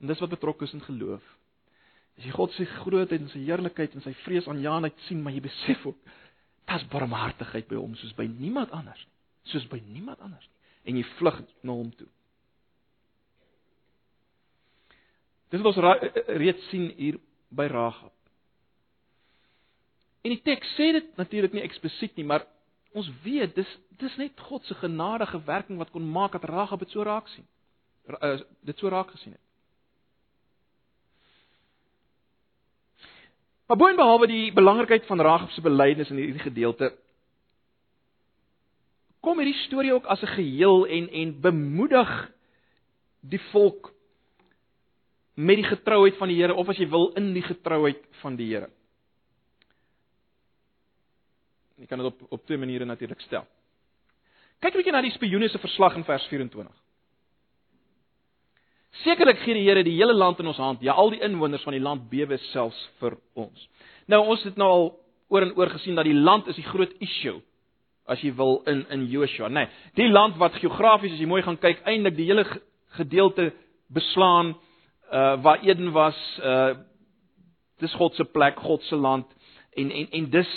[0.00, 1.22] En dis wat betrokke is in geloof.
[2.20, 5.86] As jy God se grootheid en sy heerlikheid en sy vreesaanjaendheid sien, maar jy besef
[5.88, 6.10] ook
[6.68, 9.14] daar's barmhartigheid by hom soos by niemand anders nie.
[9.54, 10.58] Soos by niemand anders nie.
[10.90, 12.10] En jy vlug na hom toe.
[15.50, 17.16] Dit wat ons reeds sien hier
[17.48, 18.12] by Ragab.
[20.20, 22.44] En die teks sê dit natuurlik nie eksplisiet nie, maar
[22.92, 26.92] ons weet dis dis net God se genadige werking wat kon maak dat Ragab dit
[26.92, 27.48] so raak sien.
[28.12, 28.36] Uh,
[28.68, 29.46] dit so raak gesien het.
[33.70, 36.88] Maar boonbehalwe die belangrikheid van Ragab se belydenis in hierdie gedeelte
[39.22, 42.10] kom hierdie storie ook as 'n geheel en en bemoedig
[43.20, 43.92] die volk
[45.34, 48.48] met die getrouheid van die Here of as jy wil in die getrouheid van die
[48.54, 48.70] Here.
[51.76, 53.46] Jy kan dit op op twee maniere natuurlik stel.
[54.58, 56.89] Kyk 'n bietjie na die spioene se verslag in vers 24.
[59.04, 60.82] Sekerlik gee die Here die hele land in ons hand.
[60.82, 63.68] Ja, al die inwoners van die land bewe selfs vir ons.
[64.10, 64.88] Nou ons het nou al
[65.30, 67.38] oor en oor gesien dat die land is die groot issue
[68.10, 69.66] as jy wil in in Joshua, nê.
[69.68, 72.44] Nee, die land wat geografies as jy mooi gaan kyk, eintlik die hele
[72.98, 73.52] gedeelte
[73.94, 74.56] beslaan
[75.10, 76.74] uh waar Eden was, uh
[77.78, 79.26] dis God se plek, God se land
[79.78, 80.54] en en en dis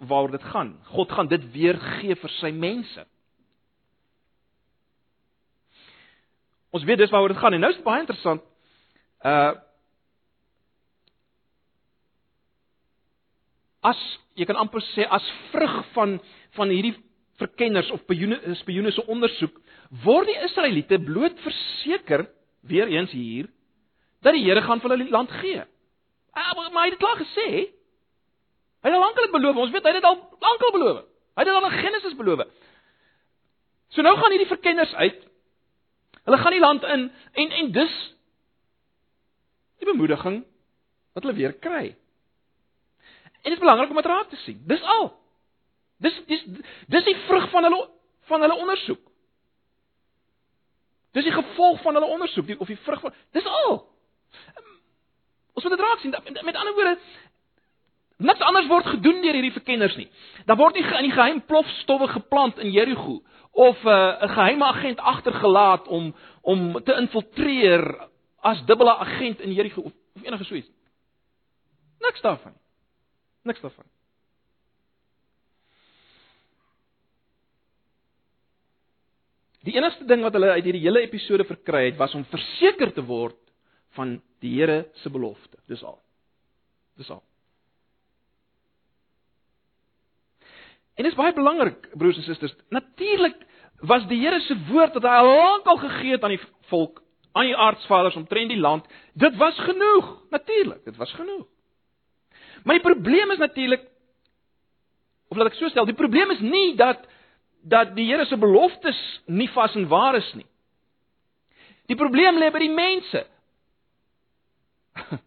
[0.00, 0.74] waaroor dit gaan.
[0.90, 3.06] God gaan dit weer gee vir sy mense.
[6.74, 8.42] Ons weet dis waaroor dit gaan en nou is dit baie interessant.
[9.24, 9.54] Uh
[13.86, 13.98] as
[14.34, 16.16] jy kan amper sê as vrug van
[16.56, 16.96] van hierdie
[17.38, 19.60] verkenners of spioene se ondersoek
[20.02, 22.26] word die Israeliete bloot verseker
[22.66, 23.46] weer eens hier
[24.24, 25.62] dat die Here gaan vir hulle land gee.
[26.36, 27.48] Uh, maar hy het dit klaar gesê.
[28.82, 29.60] Hy het al lankal beloof.
[29.62, 30.98] Ons weet hy het dit al lankal beloof.
[31.36, 32.42] Hy het dit al in Genesis beloof.
[33.94, 35.22] So nou gaan hierdie verkenners uit.
[36.26, 37.94] Hulle gaan die land in en en dis
[39.78, 40.40] die bemoediging
[41.14, 41.94] wat hulle weer kry.
[43.42, 44.62] En dit is belangrik om dit raak te sien.
[44.66, 45.12] Dis al.
[46.02, 46.42] Dis dis
[46.90, 47.82] dis die vrug van hulle
[48.26, 49.04] van hulle ondersoek.
[51.14, 53.78] Dis die gevolg van hulle ondersoek, die of die vrug van Dis al.
[55.56, 56.16] Ons moet dit raak sien.
[56.44, 56.98] Met ander woorde,
[58.16, 60.08] Niks anders word gedoen deur hierdie verkenners nie.
[60.48, 63.20] Daar word nie in die geheim plofstowwe geplant in Jerigo
[63.52, 68.08] of uh, 'n uh, geheime agent agtergelaat om om te infiltreer
[68.40, 70.70] as dubbele agent in Jerigo of, of enige so iets.
[72.00, 72.54] Niks daarvan.
[73.42, 73.84] Niks daarvan.
[79.66, 83.02] Die enigste ding wat hulle uit hierdie hele episode verkry het was om verseker te
[83.02, 83.38] word
[83.98, 85.58] van die Here se belofte.
[85.66, 85.98] Dis al.
[86.96, 87.25] Dis al.
[90.96, 92.54] En dit is baie belangrik, broers en susters.
[92.72, 93.36] Natuurlik
[93.84, 97.02] was die Here se woord wat hy al lank al gegee het aan die volk,
[97.36, 100.08] aan die aardsvaders omtrent die land, dit was genoeg.
[100.32, 101.44] Natuurlik, dit was genoeg.
[102.64, 103.84] Maar die probleem is natuurlik
[105.28, 107.02] of laat ek so stel, die probleem is nie dat
[107.66, 110.46] dat die Here se beloftes nie vas en waar is nie.
[111.90, 113.24] Die probleem lê by die mense.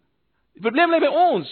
[0.60, 1.52] Die probleem lê by ons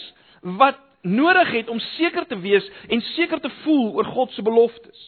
[0.59, 5.03] wat nodig het om seker te wees en seker te voel oor God se beloftes.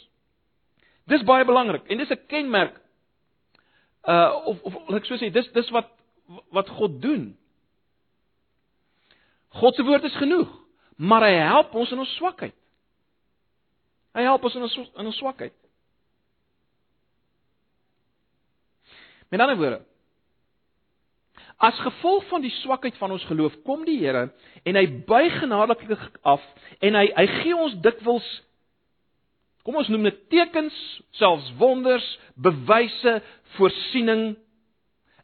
[1.09, 2.79] Dis baie belangrik en dis 'n kenmerk
[4.07, 5.89] uh of of ek so sê dis dis wat
[6.51, 7.37] wat God doen.
[9.49, 10.49] God se woord is genoeg,
[10.95, 12.55] maar hy help ons in ons swakheid.
[14.13, 15.53] Hy help ons in ons in ons swakheid.
[19.29, 19.81] Met ander woorde,
[21.59, 24.29] As gevolg van die swakheid van ons geloof kom die Here
[24.63, 26.43] en hy buig genadiglik af
[26.79, 28.27] en hy hy gee ons dikwels
[29.67, 30.75] kom ons noem dit tekens,
[31.19, 32.05] selfs wonders,
[32.39, 33.19] bewyse,
[33.57, 34.31] voorsiening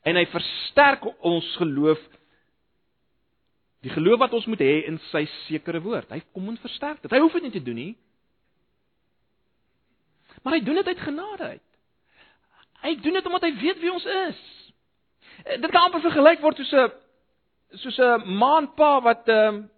[0.06, 2.02] en hy versterk ons geloof
[3.86, 6.10] die geloof wat ons moet hê in sy sekere woord.
[6.10, 7.13] Hy kom en versterk dit.
[7.13, 7.93] Hy hoef dit nie te doen nie.
[10.41, 11.67] Maar hy doen dit uit genade uit.
[12.86, 14.41] Hy doen dit omdat hy weet wie ons is.
[15.45, 16.91] Eh, dit kan amper vergelyk word soos 'n
[17.77, 19.69] soos 'n maanpa wat ehm um,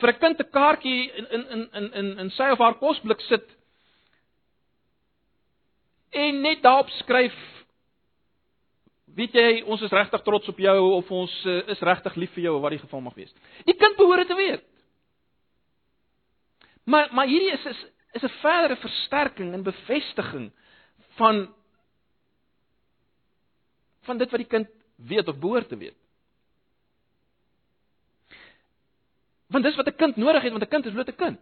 [0.00, 3.20] vir 'n kind 'n kaartjie in in in in in in sy of haar kosblik
[3.20, 3.46] sit
[6.10, 7.38] en net daarop skryf
[9.16, 12.44] weet jy ons is regtig trots op jou of ons uh, is regtig lief vir
[12.44, 13.32] jou of wat die geval mag wees.
[13.64, 14.64] Die kind behoort te weet.
[16.84, 17.80] Maar maar hierdie is is
[18.12, 20.52] is 'n verdere versterking en bevestiging
[21.16, 21.54] van
[24.02, 25.96] van dit wat die kind weet of behoort te weet.
[29.52, 31.38] Want dis wat 'n kind nodig het want 'n kind is bloot 'n kind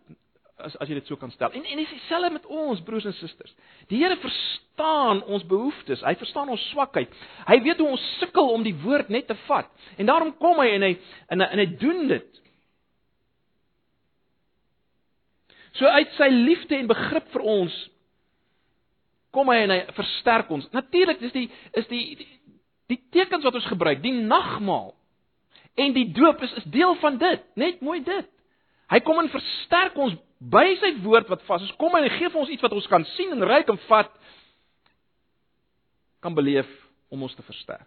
[0.65, 1.53] as as jy dit so kan stel.
[1.57, 3.55] En en dis dieselfde met ons broers en susters.
[3.89, 6.03] Die Here verstaan ons behoeftes.
[6.07, 7.13] Hy verstaan ons swakheid.
[7.47, 9.71] Hy weet hoe ons sukkel om die woord net te vat.
[9.97, 10.93] En daarom kom hy en hy
[11.29, 12.43] en hy, en hy doen dit.
[15.79, 17.81] So uit sy liefde en begrip vir ons
[19.31, 20.67] kom hy en hy versterk ons.
[20.75, 21.47] Natuurlik is die
[21.79, 22.29] is die die,
[22.91, 24.93] die tekens wat ons gebruik, die nagmaal
[25.79, 27.45] en die doop is is deel van dit.
[27.55, 28.27] Net mooi dit.
[28.91, 31.73] Hy kom en versterk ons by sy woord wat vas is.
[31.79, 34.11] Kom en gee vir ons iets wat ons kan sien en ryk en vat
[36.21, 36.69] kan beleef
[37.09, 37.87] om ons te versterk.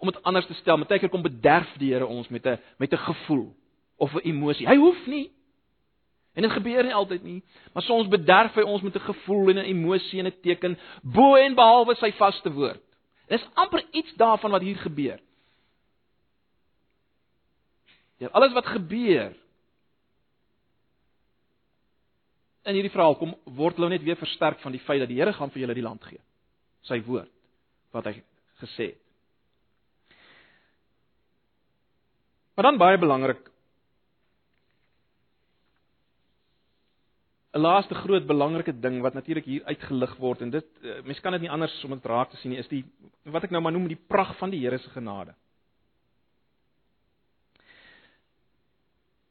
[0.00, 2.92] Om dit anders te stel, met tyd kom bederf die Here ons met 'n met
[2.92, 3.54] 'n gevoel
[3.96, 4.66] of 'n emosie.
[4.66, 5.30] Hy hoef nie
[6.34, 7.42] En dit gebeur nie altyd nie,
[7.74, 11.36] maar soms bederf hy ons met 'n gevoel en 'n emosie en 'n teken bo
[11.36, 12.82] en behalwe sy vaste woord.
[13.28, 15.20] Dis amper iets daarvan wat hier gebeur.
[18.16, 19.36] Ja, alles wat gebeur
[22.62, 25.32] in hierdie verhaal kom word hulle net weer versterk van die feit dat die Here
[25.32, 26.20] gaan vir julle die land gee.
[26.82, 27.30] Sy woord
[27.90, 28.22] wat hy
[28.60, 29.00] gesê het.
[32.54, 33.49] Maar dan baie belangrik
[37.50, 41.32] 'n laaste groot belangrike ding wat natuurlik hier uitgelig word en dit uh, mens kan
[41.32, 42.84] dit nie anders om dit raak te sien nie is die
[43.24, 45.34] wat ek nou maar noem die pragt van die Here se genade.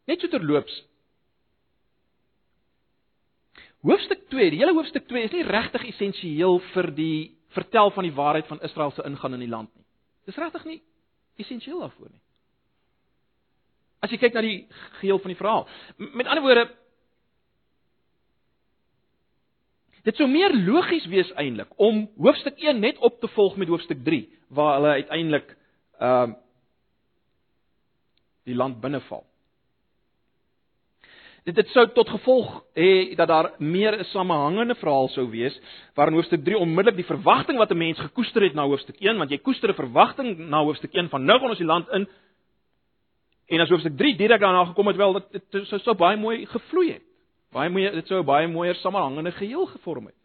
[0.09, 0.73] Net so terloops.
[3.85, 8.15] Hoofstuk 2, die hele hoofstuk 2 is nie regtig essensieel vir die vertel van die
[8.15, 9.85] waarheid van Israel se ingaan in die land nie.
[10.27, 10.81] Dis regtig nie
[11.39, 12.21] essensieel daarvoor nie.
[14.03, 14.67] As jy kyk na die
[14.99, 15.65] geheel van die verhaal.
[15.97, 16.67] Met ander woorde,
[20.03, 24.03] Dit sou meer logies wees eintlik om hoofstuk 1 net op te volg met hoofstuk
[24.03, 25.57] 3 waar hulle uiteindelik
[25.99, 26.37] ehm uh,
[28.49, 29.21] die land binneval.
[31.45, 35.59] Dit dit sou tot gevolg hê dat daar meer 'n samehangende verhaal sou wees
[35.95, 39.29] waarin hoofstuk 3 onmiddellik die verwagting wat 'n mens gekoester het na hoofstuk 1 want
[39.29, 42.07] jy koester 'n verwagting na hoofstuk 1 van nou gaan ons die land in
[43.47, 46.91] en as hoofstuk 3 direk daarna gekom het wel dit sou so baie mooi gevloei
[46.91, 47.08] het.
[47.51, 50.15] Baie mooi, dit sou 'n baie mooier samehangende geheel gevorm het.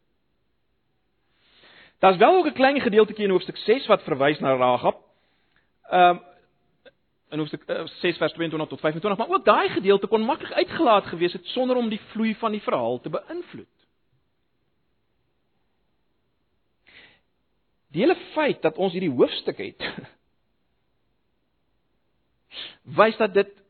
[1.98, 5.00] Daar's wel ook 'n klein gedeeltjie in hoofstuk 6 wat verwys na Rahab.
[5.90, 6.22] Ehm um,
[7.30, 11.04] in hoofstuk 6 eh, vers 22 tot 25, maar ook daai gedeelte kon maklik uitgelaat
[11.04, 13.66] gewees het sonder om die vloei van die verhaal te beïnvloed.
[17.88, 19.82] Die hele feit dat ons hierdie hoofstuk het
[23.00, 23.63] wys dat dit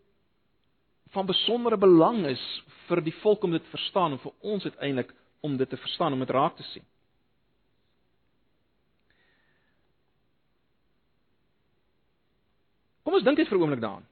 [1.14, 2.42] van besondere belang is
[2.88, 5.12] vir die volk om dit te verstaan en vir ons uiteindelik
[5.46, 6.84] om dit te verstaan om dit raak te sien.
[13.04, 14.08] Kom ons dink net vir 'n oomblik daaraan.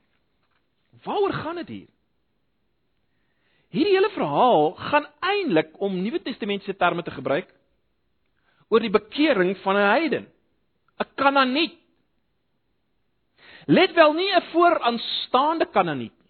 [1.04, 1.88] Waaroor gaan dit hier?
[3.72, 7.48] Hierdie hele verhaal gaan eintlik om Nuwe Testamentiese terme te gebruik
[8.68, 10.26] oor die bekering van 'n heiden,
[11.00, 11.78] 'n Kanaaniet.
[13.66, 16.21] Let wel nie 'n vooraanstaande Kanaaniet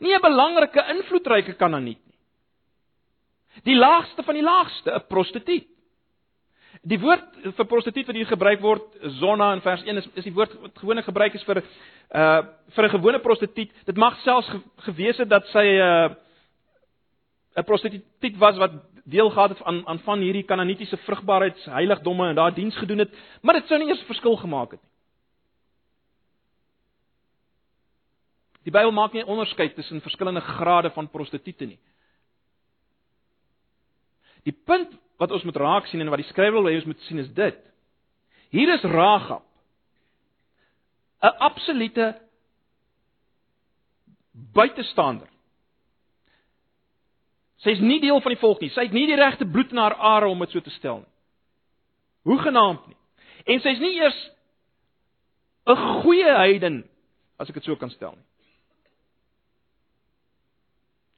[0.00, 2.18] nie 'n belangrike invloedryke kananiet nie.
[3.64, 5.66] Die laagste van die laagste, 'n prostituut.
[6.82, 7.24] Die woord
[7.56, 8.84] vir prostituut wat hier gebruik word,
[9.18, 11.62] zonna in vers 1 is is die woord wat gewoonlik gebruik is vir
[12.14, 12.42] uh
[12.74, 13.70] vir 'n gewone prostituut.
[13.86, 16.14] Dit mag selfs ge, gewees het dat sy 'n uh,
[17.56, 18.72] 'n prostituut was wat
[19.04, 23.10] deel gehad het aan aan van hierdie kananitiese vrugbaarheidsheiligdomme en daar diens gedoen het,
[23.42, 24.95] maar dit sou nie eers verskil gemaak het nie.
[28.66, 31.78] Die Bybel maak nie onderskeid tussen verskillende grade van prostituie nie.
[34.46, 37.00] Die punt wat ons moet raak sien en wat die skrywer wil hê ons moet
[37.06, 37.58] sien is dit.
[38.50, 39.44] Hier is Ragab.
[41.22, 42.20] 'n absolute
[44.32, 45.28] buitestander.
[47.64, 48.70] Sy is nie deel van die volk nie.
[48.70, 51.12] Sy het nie die regte bloed in haar are om dit so te stel nie.
[52.22, 52.96] Hoe genaamd nie.
[53.46, 54.30] En sy is nie eers
[55.66, 56.84] 'n goeie heiden
[57.38, 58.25] as ek dit so kan stel nie.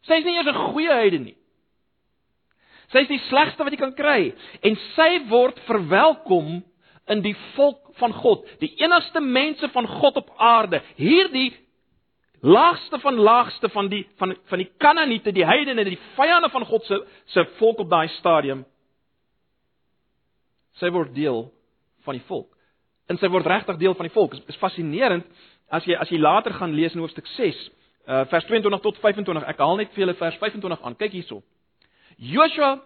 [0.09, 1.37] Sy is nie eers 'n goeie heiden nie.
[2.93, 4.33] Sy is die slegste wat jy kan kry
[4.63, 6.63] en sy word verwelkom
[7.09, 10.81] in die volk van God, die enigste mense van God op aarde.
[10.97, 11.53] Hierdie
[12.41, 16.85] laagste van laagste van die van van die Kanaaniete, die heidene, die vyande van God
[16.85, 18.65] se se volk op daai stadium.
[20.79, 21.49] Sy word deel
[22.07, 22.53] van die volk.
[23.09, 24.37] En sy word regtig deel van die volk.
[24.37, 25.27] Dit is, is fascinerend
[25.69, 27.59] as jy as jy later gaan lees in hoofstuk 6,
[28.09, 29.47] uh, vers 22 tot 25.
[29.53, 30.97] Ek haal net vir julle vers 25 aan.
[30.97, 31.43] Kyk hierso.
[32.17, 32.79] Joshua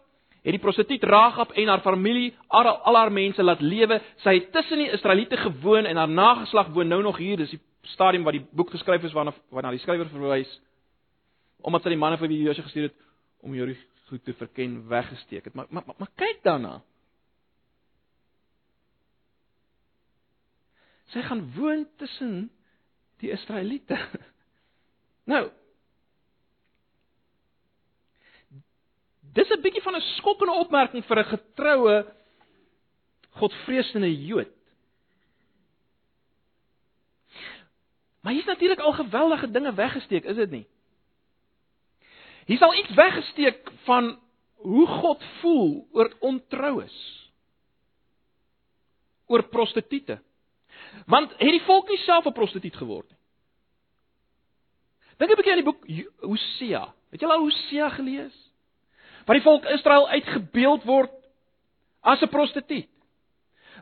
[0.43, 4.01] het die prostituut Ragab en haar familie, al, al haar mense laat lewe.
[4.25, 7.39] Sy het tussen die Israeliete gewoon en haar nageslag woon nou nog hier.
[7.39, 7.63] Dis die
[7.95, 10.51] stadium waar die boek geskryf is waarna waarna die skrywer verwys
[11.63, 12.97] omdat sy die manne vir wie Josua gestuur het
[13.47, 13.79] om hierdie
[14.11, 15.55] goed te verken weggesteek het.
[15.55, 16.81] Maar maar maar, maar kyk daarna.
[21.13, 22.51] Sy gaan woon tussen
[23.23, 23.99] die Israeliete.
[25.25, 25.51] Nou
[29.33, 32.15] Dis 'n bietjie van 'n skokkende opmerking vir 'n getroue
[33.31, 34.53] Godvreesende Jood.
[38.21, 40.67] Maar hier's natuurlik al geweldige dinge weggesteek, is dit nie?
[42.47, 44.21] Hier sal iets weggesteek van
[44.55, 47.31] hoe God voel oor ontroues.
[49.27, 50.19] Oor prostituie.
[51.07, 53.22] Want het die volk nie self 'n prostituut geword nie?
[55.19, 55.85] Dink 'n bietjie aan die boek
[56.21, 56.95] Hosea.
[57.11, 58.37] Het jy al Hosea gelees?
[59.27, 61.13] Waar die volk Israel uitgebeeld word
[62.03, 62.89] as 'n prostituut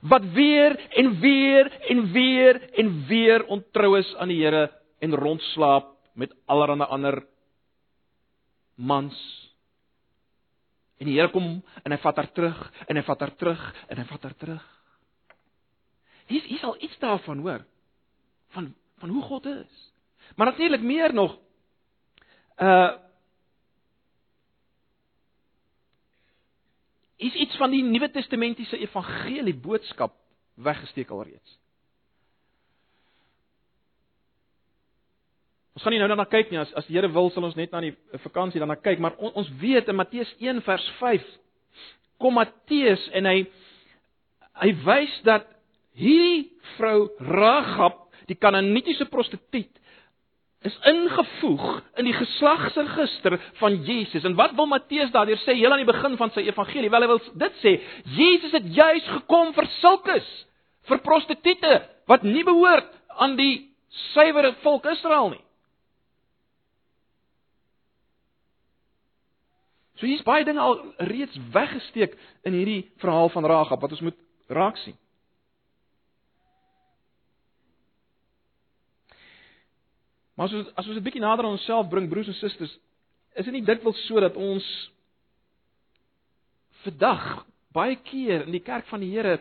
[0.01, 5.93] wat weer en weer en weer en weer ontrou is aan die Here en rondslaap
[6.13, 7.27] met allerlei ander
[8.75, 9.17] mans.
[10.99, 14.01] En die Here kom en hy vat haar terug en hy vat haar terug en
[14.01, 14.67] hy vat haar terug.
[16.31, 17.65] Hier is al iets daarvan hoor
[18.57, 19.90] van van hoe God is.
[20.37, 21.39] Maar natuurlik meer nog
[22.57, 22.91] uh
[27.21, 30.15] is iets van die Nuwe Testamentiese evangelie boodskap
[30.55, 31.59] weggesteek alreeds.
[35.77, 37.73] Ons gaan nie nou daarna kyk nie as as die Here wil sal ons net
[37.73, 41.29] na die vakansie daarna kyk, maar on, ons weet in Matteus 1 vers 5
[42.21, 43.39] kom Matteus en hy
[44.61, 45.47] hy wys dat
[45.97, 49.80] hierdie vrou Ragab, die Kanaanitiese prostituut,
[50.69, 54.25] is ingevoeg in die geslagsregister van Jesus.
[54.29, 56.91] En wat wil Matteus daardeur sê heel aan die begin van sy evangelie?
[56.93, 57.77] Wel hy wil dit sê,
[58.19, 60.29] Jesus het juis gekom vir sulkes,
[60.91, 61.79] vir prostituie
[62.11, 63.71] wat nie behoort aan die
[64.13, 65.45] suiwer volk Israel nie.
[70.01, 70.79] So hier's baie dinge al
[71.11, 72.17] reeds weggesteek
[72.49, 74.17] in hierdie verhaal van Ragab wat ons moet
[74.49, 74.97] raak sien.
[80.41, 82.79] Maar as ons as ons 'n bietjie nader aan onsself bring broers en susters,
[83.37, 84.65] is dit nie dikwels so dat ons
[86.81, 87.45] vandag
[87.77, 89.35] baie keer in die kerk van die Here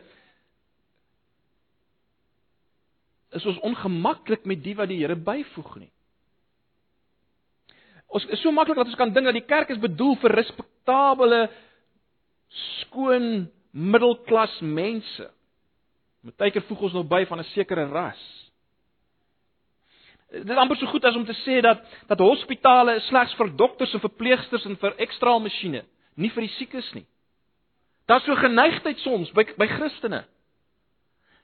[3.31, 5.91] is ons ongemaklik met die wat die Here byvoeg nie.
[8.07, 11.49] Ons is so maklik dat ons kan dink dat die kerk is bedoel vir respekteerbare
[12.81, 15.31] skoon middelklas mense.
[16.25, 18.38] Partykeer voeg ons nou by van 'n sekere ras.
[20.31, 23.93] Dit is amper so goed as om te sê dat dat hospitale slegs vir dokters
[23.93, 27.05] en verpleegsters en vir ekstraal masjiene, nie vir die siekes nie.
[28.09, 30.23] Daar's so geneigtheid soms by by Christene.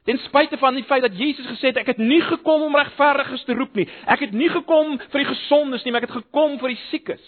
[0.05, 3.43] Ten spyte van die feit dat Jesus gesê het ek het nie gekom om regverdiges
[3.47, 3.87] te roep nie.
[4.05, 7.23] Ek het nie gekom vir die gesondes nie, maar ek het gekom vir die siekes.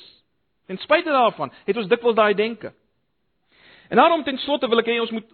[0.70, 2.74] Ten spyte daarvan het ons dikwels daai denke.
[3.90, 5.34] En daarom ten slotte wil ek hê ons moet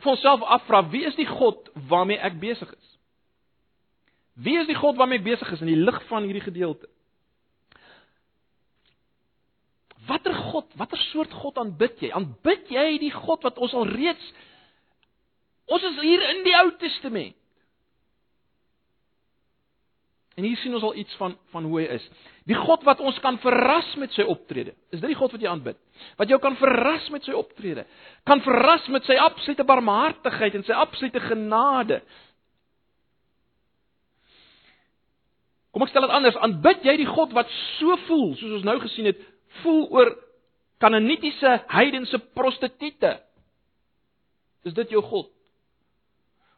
[0.00, 2.89] vir onsself afvra, wie is die God waarmee ek besig is?
[4.40, 6.88] Wie is die God waarmee besig is in die lig van hierdie gedeelte?
[10.08, 12.08] Watter God, watter soort God aanbid jy?
[12.16, 14.32] Aanbid jy die God wat ons al reeds
[15.70, 17.36] Ons is hier in die Ou Testament.
[20.38, 22.04] En hier sien ons al iets van van hoe hy is.
[22.48, 24.72] Die God wat ons kan verras met sy optrede.
[24.90, 25.78] Is dit die God wat jy aanbid?
[26.18, 27.84] Wat jou kan verras met sy optrede?
[28.26, 32.00] Kan verras met sy absolute barmhartigheid en sy absolute genade?
[35.70, 38.76] Kom ek stel dit anders, aanbid jy die God wat so voel, soos ons nou
[38.82, 39.20] gesien het,
[39.62, 40.14] voel oor
[40.80, 43.12] Kanaanitiese heidense prostituie?
[44.64, 45.28] Is dit jou God?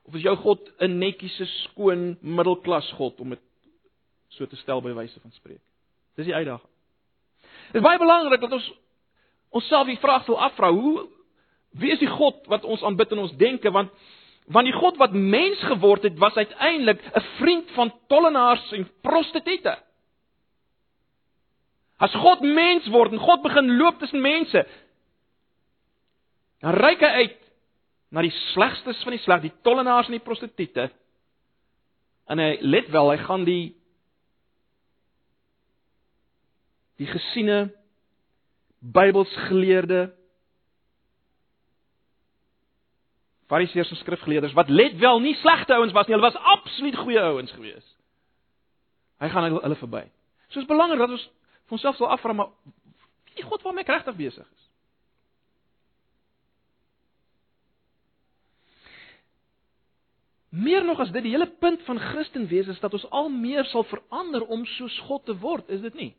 [0.06, 3.42] Of is jou God 'n netjiese, skoon middelklas God om dit
[4.28, 5.60] so te stel by wyse van spreek?
[6.16, 6.70] Dis die uitdaging.
[7.72, 8.72] Dit is baie belangrik dat ons
[9.50, 11.08] onsself die vraag sou afvra, hoe
[11.70, 13.90] wie is die God wat ons aanbid in ons denke want
[14.50, 19.76] Want die God wat mens geword het, was uiteindelik 'n vriend van tollenaars en prostituie.
[21.96, 24.66] As God mens word en God begin loop tussen mense,
[26.58, 27.38] dan reik hy uit
[28.10, 30.90] na die slegstes van die sleg, die tollenaars en die prostituie.
[32.26, 33.74] En hy let wel, hy gaan die
[36.96, 37.72] die gesiene
[38.82, 40.12] Bybelsgeleerde
[43.52, 47.20] Fariseërs en skrifgeleerders wat let wel nie slegte ouens was nie, hulle was absoluut goeie
[47.20, 47.84] ouens gewees.
[49.20, 50.06] Hy gaan hulle, verby.
[50.48, 51.26] So is belangrik dat ons
[51.68, 52.54] vir onsself sal afvra maar
[53.34, 54.62] wie God waarmee ek regtig besig is.
[60.52, 63.64] Meer nog as dit, die hele punt van Christen wees is dat ons al meer
[63.70, 66.10] sal verander om soos God te word, is dit nie?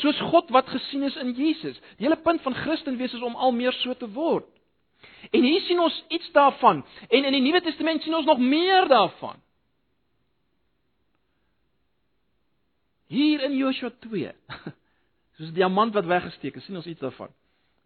[0.00, 1.76] Soos God wat gesien is in Jesus.
[1.96, 4.48] Die hele punt van Christen wees is om al meer so te word.
[5.30, 8.88] En hier sien ons iets daarvan en in die Nuwe Testament sien ons nog meer
[8.88, 9.36] daarvan.
[13.08, 14.32] Hier in Joshua 2.
[15.36, 17.32] Soos 'n diamant wat weggesteek is, sien ons iets daarvan.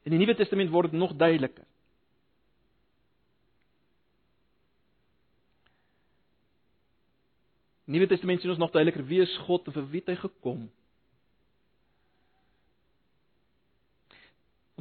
[0.02, 1.66] In die Nuwe Testament word dit nog duideliker.
[7.84, 10.70] Nuwe Testament sien ons nog duideliker wie is God en vir wie het hy gekom.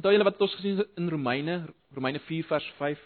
[0.02, 1.60] Onthou julle wat ons gesien het in Romeine,
[1.94, 3.02] Romeine 4 vers 5.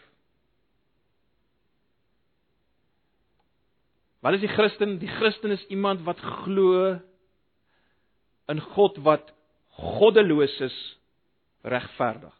[4.25, 4.95] Wat is die Christen?
[5.03, 6.95] Die Christen is iemand wat glo
[8.49, 9.29] in God wat
[9.77, 10.79] goddeloos is
[11.69, 12.33] regverdig.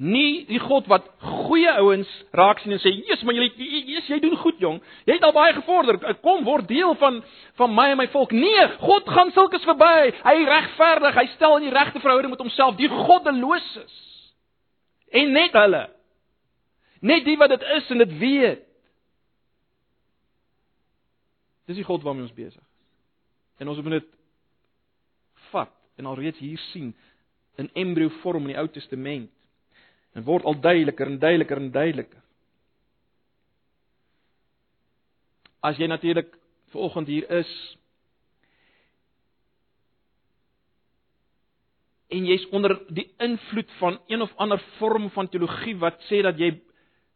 [0.00, 4.18] Nie die God wat goeie ouens raak sien en sê, "Jesus, maar jy jy jy
[4.20, 4.80] doen goed, jong.
[5.04, 6.14] Jy het al baie gevorder.
[6.22, 7.22] Kom word deel van
[7.54, 10.12] van my en my volk." Nee, God gaan sulkes verby.
[10.24, 11.14] Hy regverdig.
[11.14, 14.32] Hy stel in die regte verhouding met homself die goddeloses.
[15.10, 15.90] En net hulle.
[17.00, 18.62] Net die wat dit is en dit weet.
[21.66, 22.68] Dis die God waarmee ons besig is.
[23.58, 24.08] En ons moet dit
[25.50, 26.96] vat en alreeds hier sien
[27.56, 29.30] in embrio vorm in die Ou Testament
[30.14, 32.22] en word al duideliker en duideliker en duideliker.
[35.62, 36.32] As jy natuurlik
[36.72, 37.50] vanoggend hier is
[42.10, 46.38] en jy's onder die invloed van een of ander vorm van teologie wat sê dat
[46.38, 46.56] jy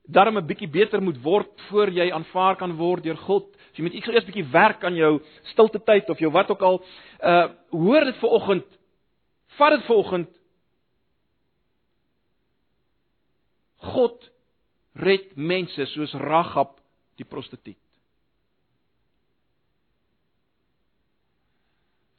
[0.06, 3.44] darm 'n bietjie beter moet word voor jy aanvaar kan word deur God.
[3.72, 6.62] So jy moet eers 'n bietjie werk aan jou stilte tyd of jou wat ook
[6.62, 6.84] al.
[7.22, 8.64] Uh hoor dit vanoggend.
[9.56, 10.28] Vat dit vanoggend
[13.92, 14.30] God
[14.94, 16.76] red mense soos Ragab
[17.18, 17.80] die prostituut.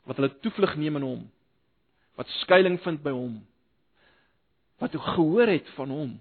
[0.06, 1.24] Wat hulle toevlug neem in hom.
[2.20, 3.40] Wat skuilings vind by hom.
[4.82, 6.16] Wat hy gehoor het van hom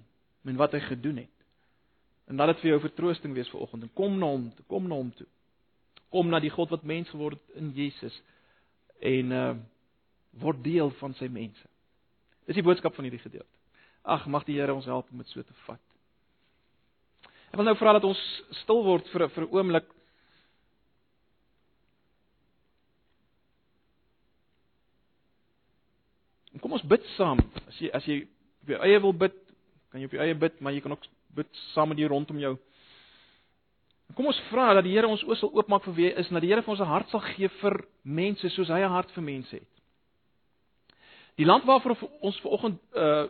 [0.45, 1.31] en wat hy gedoen het.
[2.29, 4.97] En dat dit vir jou vertroosting wees vir oggend en kom na hom, kom na
[4.97, 5.29] hom toe.
[6.15, 8.17] Kom na die God wat mens geword het in Jesus
[9.05, 9.55] en uh
[10.43, 11.69] word deel van sy mense.
[12.49, 13.54] Dis die boodskap van hierdie gedeelte.
[14.05, 15.81] Ag, mag die Here ons help om dit so te vat.
[17.49, 18.21] Ek wil nou vra dat ons
[18.61, 19.87] stil word vir vir 'n oomblik.
[26.61, 27.39] Kom ons bid saam.
[27.69, 28.29] As jy as jy
[28.63, 29.35] op jou eie wil bid,
[29.91, 32.39] kan jy op jou eie bid, maar jy kan ook bid saam met die rondom
[32.39, 32.59] jou.
[34.15, 36.35] Kom ons vra dat die Here ons oë sal oopmaak vir wie hy is en
[36.35, 39.11] dat die Here vir ons 'n hart sal gee vir mense soos hy 'n hart
[39.13, 39.73] vir mense het.
[41.37, 43.29] Die land waarvoor ons ver oggend uh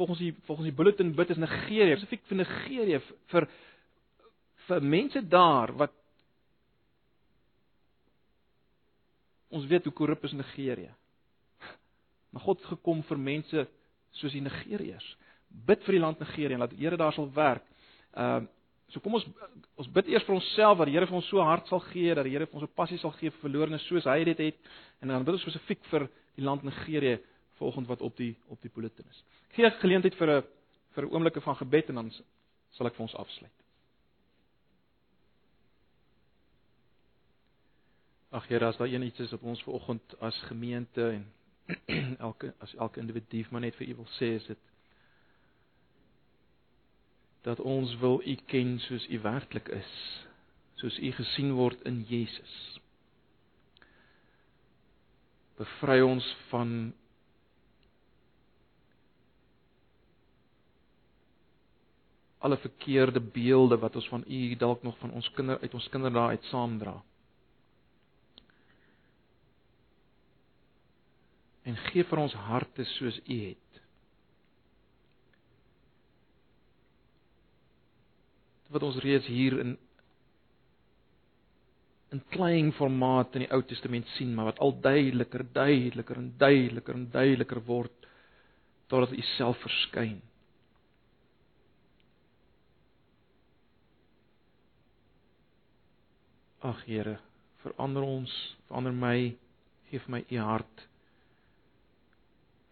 [0.00, 3.00] volgens die volgens die bulletin bid is Nigerië, spesifiek vir Nigerië
[3.32, 3.46] vir
[4.68, 5.92] vir mense daar wat
[9.50, 10.92] ons weet hoe korrup is Nigerië.
[12.30, 13.66] Maar God het gekom vir mense
[14.16, 15.08] soos die Nigeriërs.
[15.66, 17.66] Bid vir die land Nigerië en laat die Here daar sal werk.
[18.14, 18.56] Ehm uh,
[18.90, 19.26] so kom ons
[19.78, 22.26] ons bid eers vir onsself dat die Here vir ons so hart sal gee dat
[22.26, 24.58] die Here vir ons 'n passie sal gee vir verlorenes soos hy dit het
[25.00, 27.20] en dan bid ons spesifiek vir die land Nigerië
[27.60, 29.22] volgend wat op die op die bulletin is.
[29.56, 30.42] Gee geleentheid vir 'n
[30.94, 32.10] vir 'n oomblikke van gebed en dan
[32.70, 33.60] sal ek vir ons afsluit.
[38.30, 41.32] Ag Here, as daar enigiets is op ons vanoggend as gemeente en
[42.26, 44.58] elke as elke individu maar net vir U wil sê is dit
[47.42, 49.92] dat ons wil U ken soos U werklik is,
[50.74, 52.54] soos U gesien word in Jesus.
[55.56, 56.92] Bevry ons van
[62.40, 66.36] alle verkeerde beelde wat ons van u dalk nog van ons kinder uit ons kinderdae
[66.36, 66.94] uit saamdra.
[71.68, 73.82] En gee vir ons harte soos u het.
[78.72, 79.76] Wat ons reeds hier in
[82.10, 86.96] in klein formaat in die Ou Testament sien, maar wat al duideliker, duideliker en duideliker
[86.96, 88.08] en duideliker word
[88.90, 90.16] totdat u self verskyn.
[96.60, 97.16] Ag Here,
[97.60, 98.32] Verander ons,
[98.68, 99.16] verander my,
[99.90, 100.86] gee vir my u hart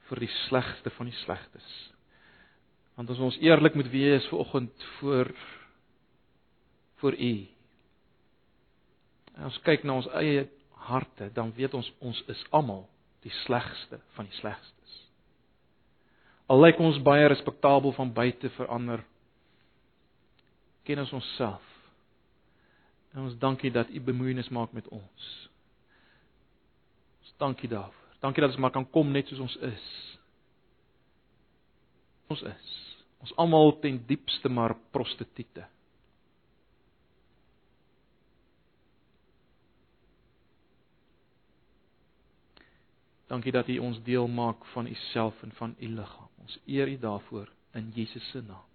[0.08, 1.68] vir die slegste van die slegstes.
[2.96, 5.32] Want as ons eerlik moet wees vanoggend voor
[6.98, 7.34] voor u.
[9.36, 10.48] En ons kyk na ons eie
[10.88, 12.88] harte, dan weet ons ons is almal
[13.22, 14.96] die slegste van die slegstes.
[16.48, 19.04] Al lyk ons baie respektabel van buite verander,
[20.88, 21.67] ken ons onsself.
[23.18, 25.24] En ons dankie dat u bemoeienis maak met ons.
[27.18, 28.12] Ons dankie daarvoor.
[28.22, 29.88] Dankie dat ons maar kan kom net soos ons is.
[32.30, 32.68] Ons is.
[33.18, 35.66] Ons almal ten diepste maar prostituie.
[43.26, 46.30] Dankie dat U ons deel maak van U self en van U liggaam.
[46.46, 48.67] Ons eer U daarvoor in Jesus se naam.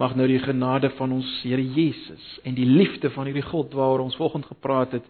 [0.00, 4.06] Mag nou die genade van ons Here Jesus en die liefde van hierdie God waaroor
[4.06, 5.08] ons vanoggend gepraat het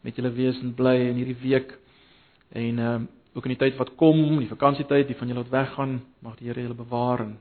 [0.00, 1.76] met julle wees en bly in hierdie week
[2.56, 5.52] en ehm uh, ook in die tyd wat kom, die vakansietyd, die van julle wat
[5.52, 7.36] weggaan, mag die Here julle bewaar en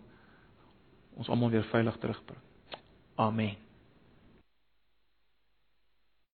[1.17, 2.43] ons almal weer veilig terugbring.
[3.15, 3.68] Amen.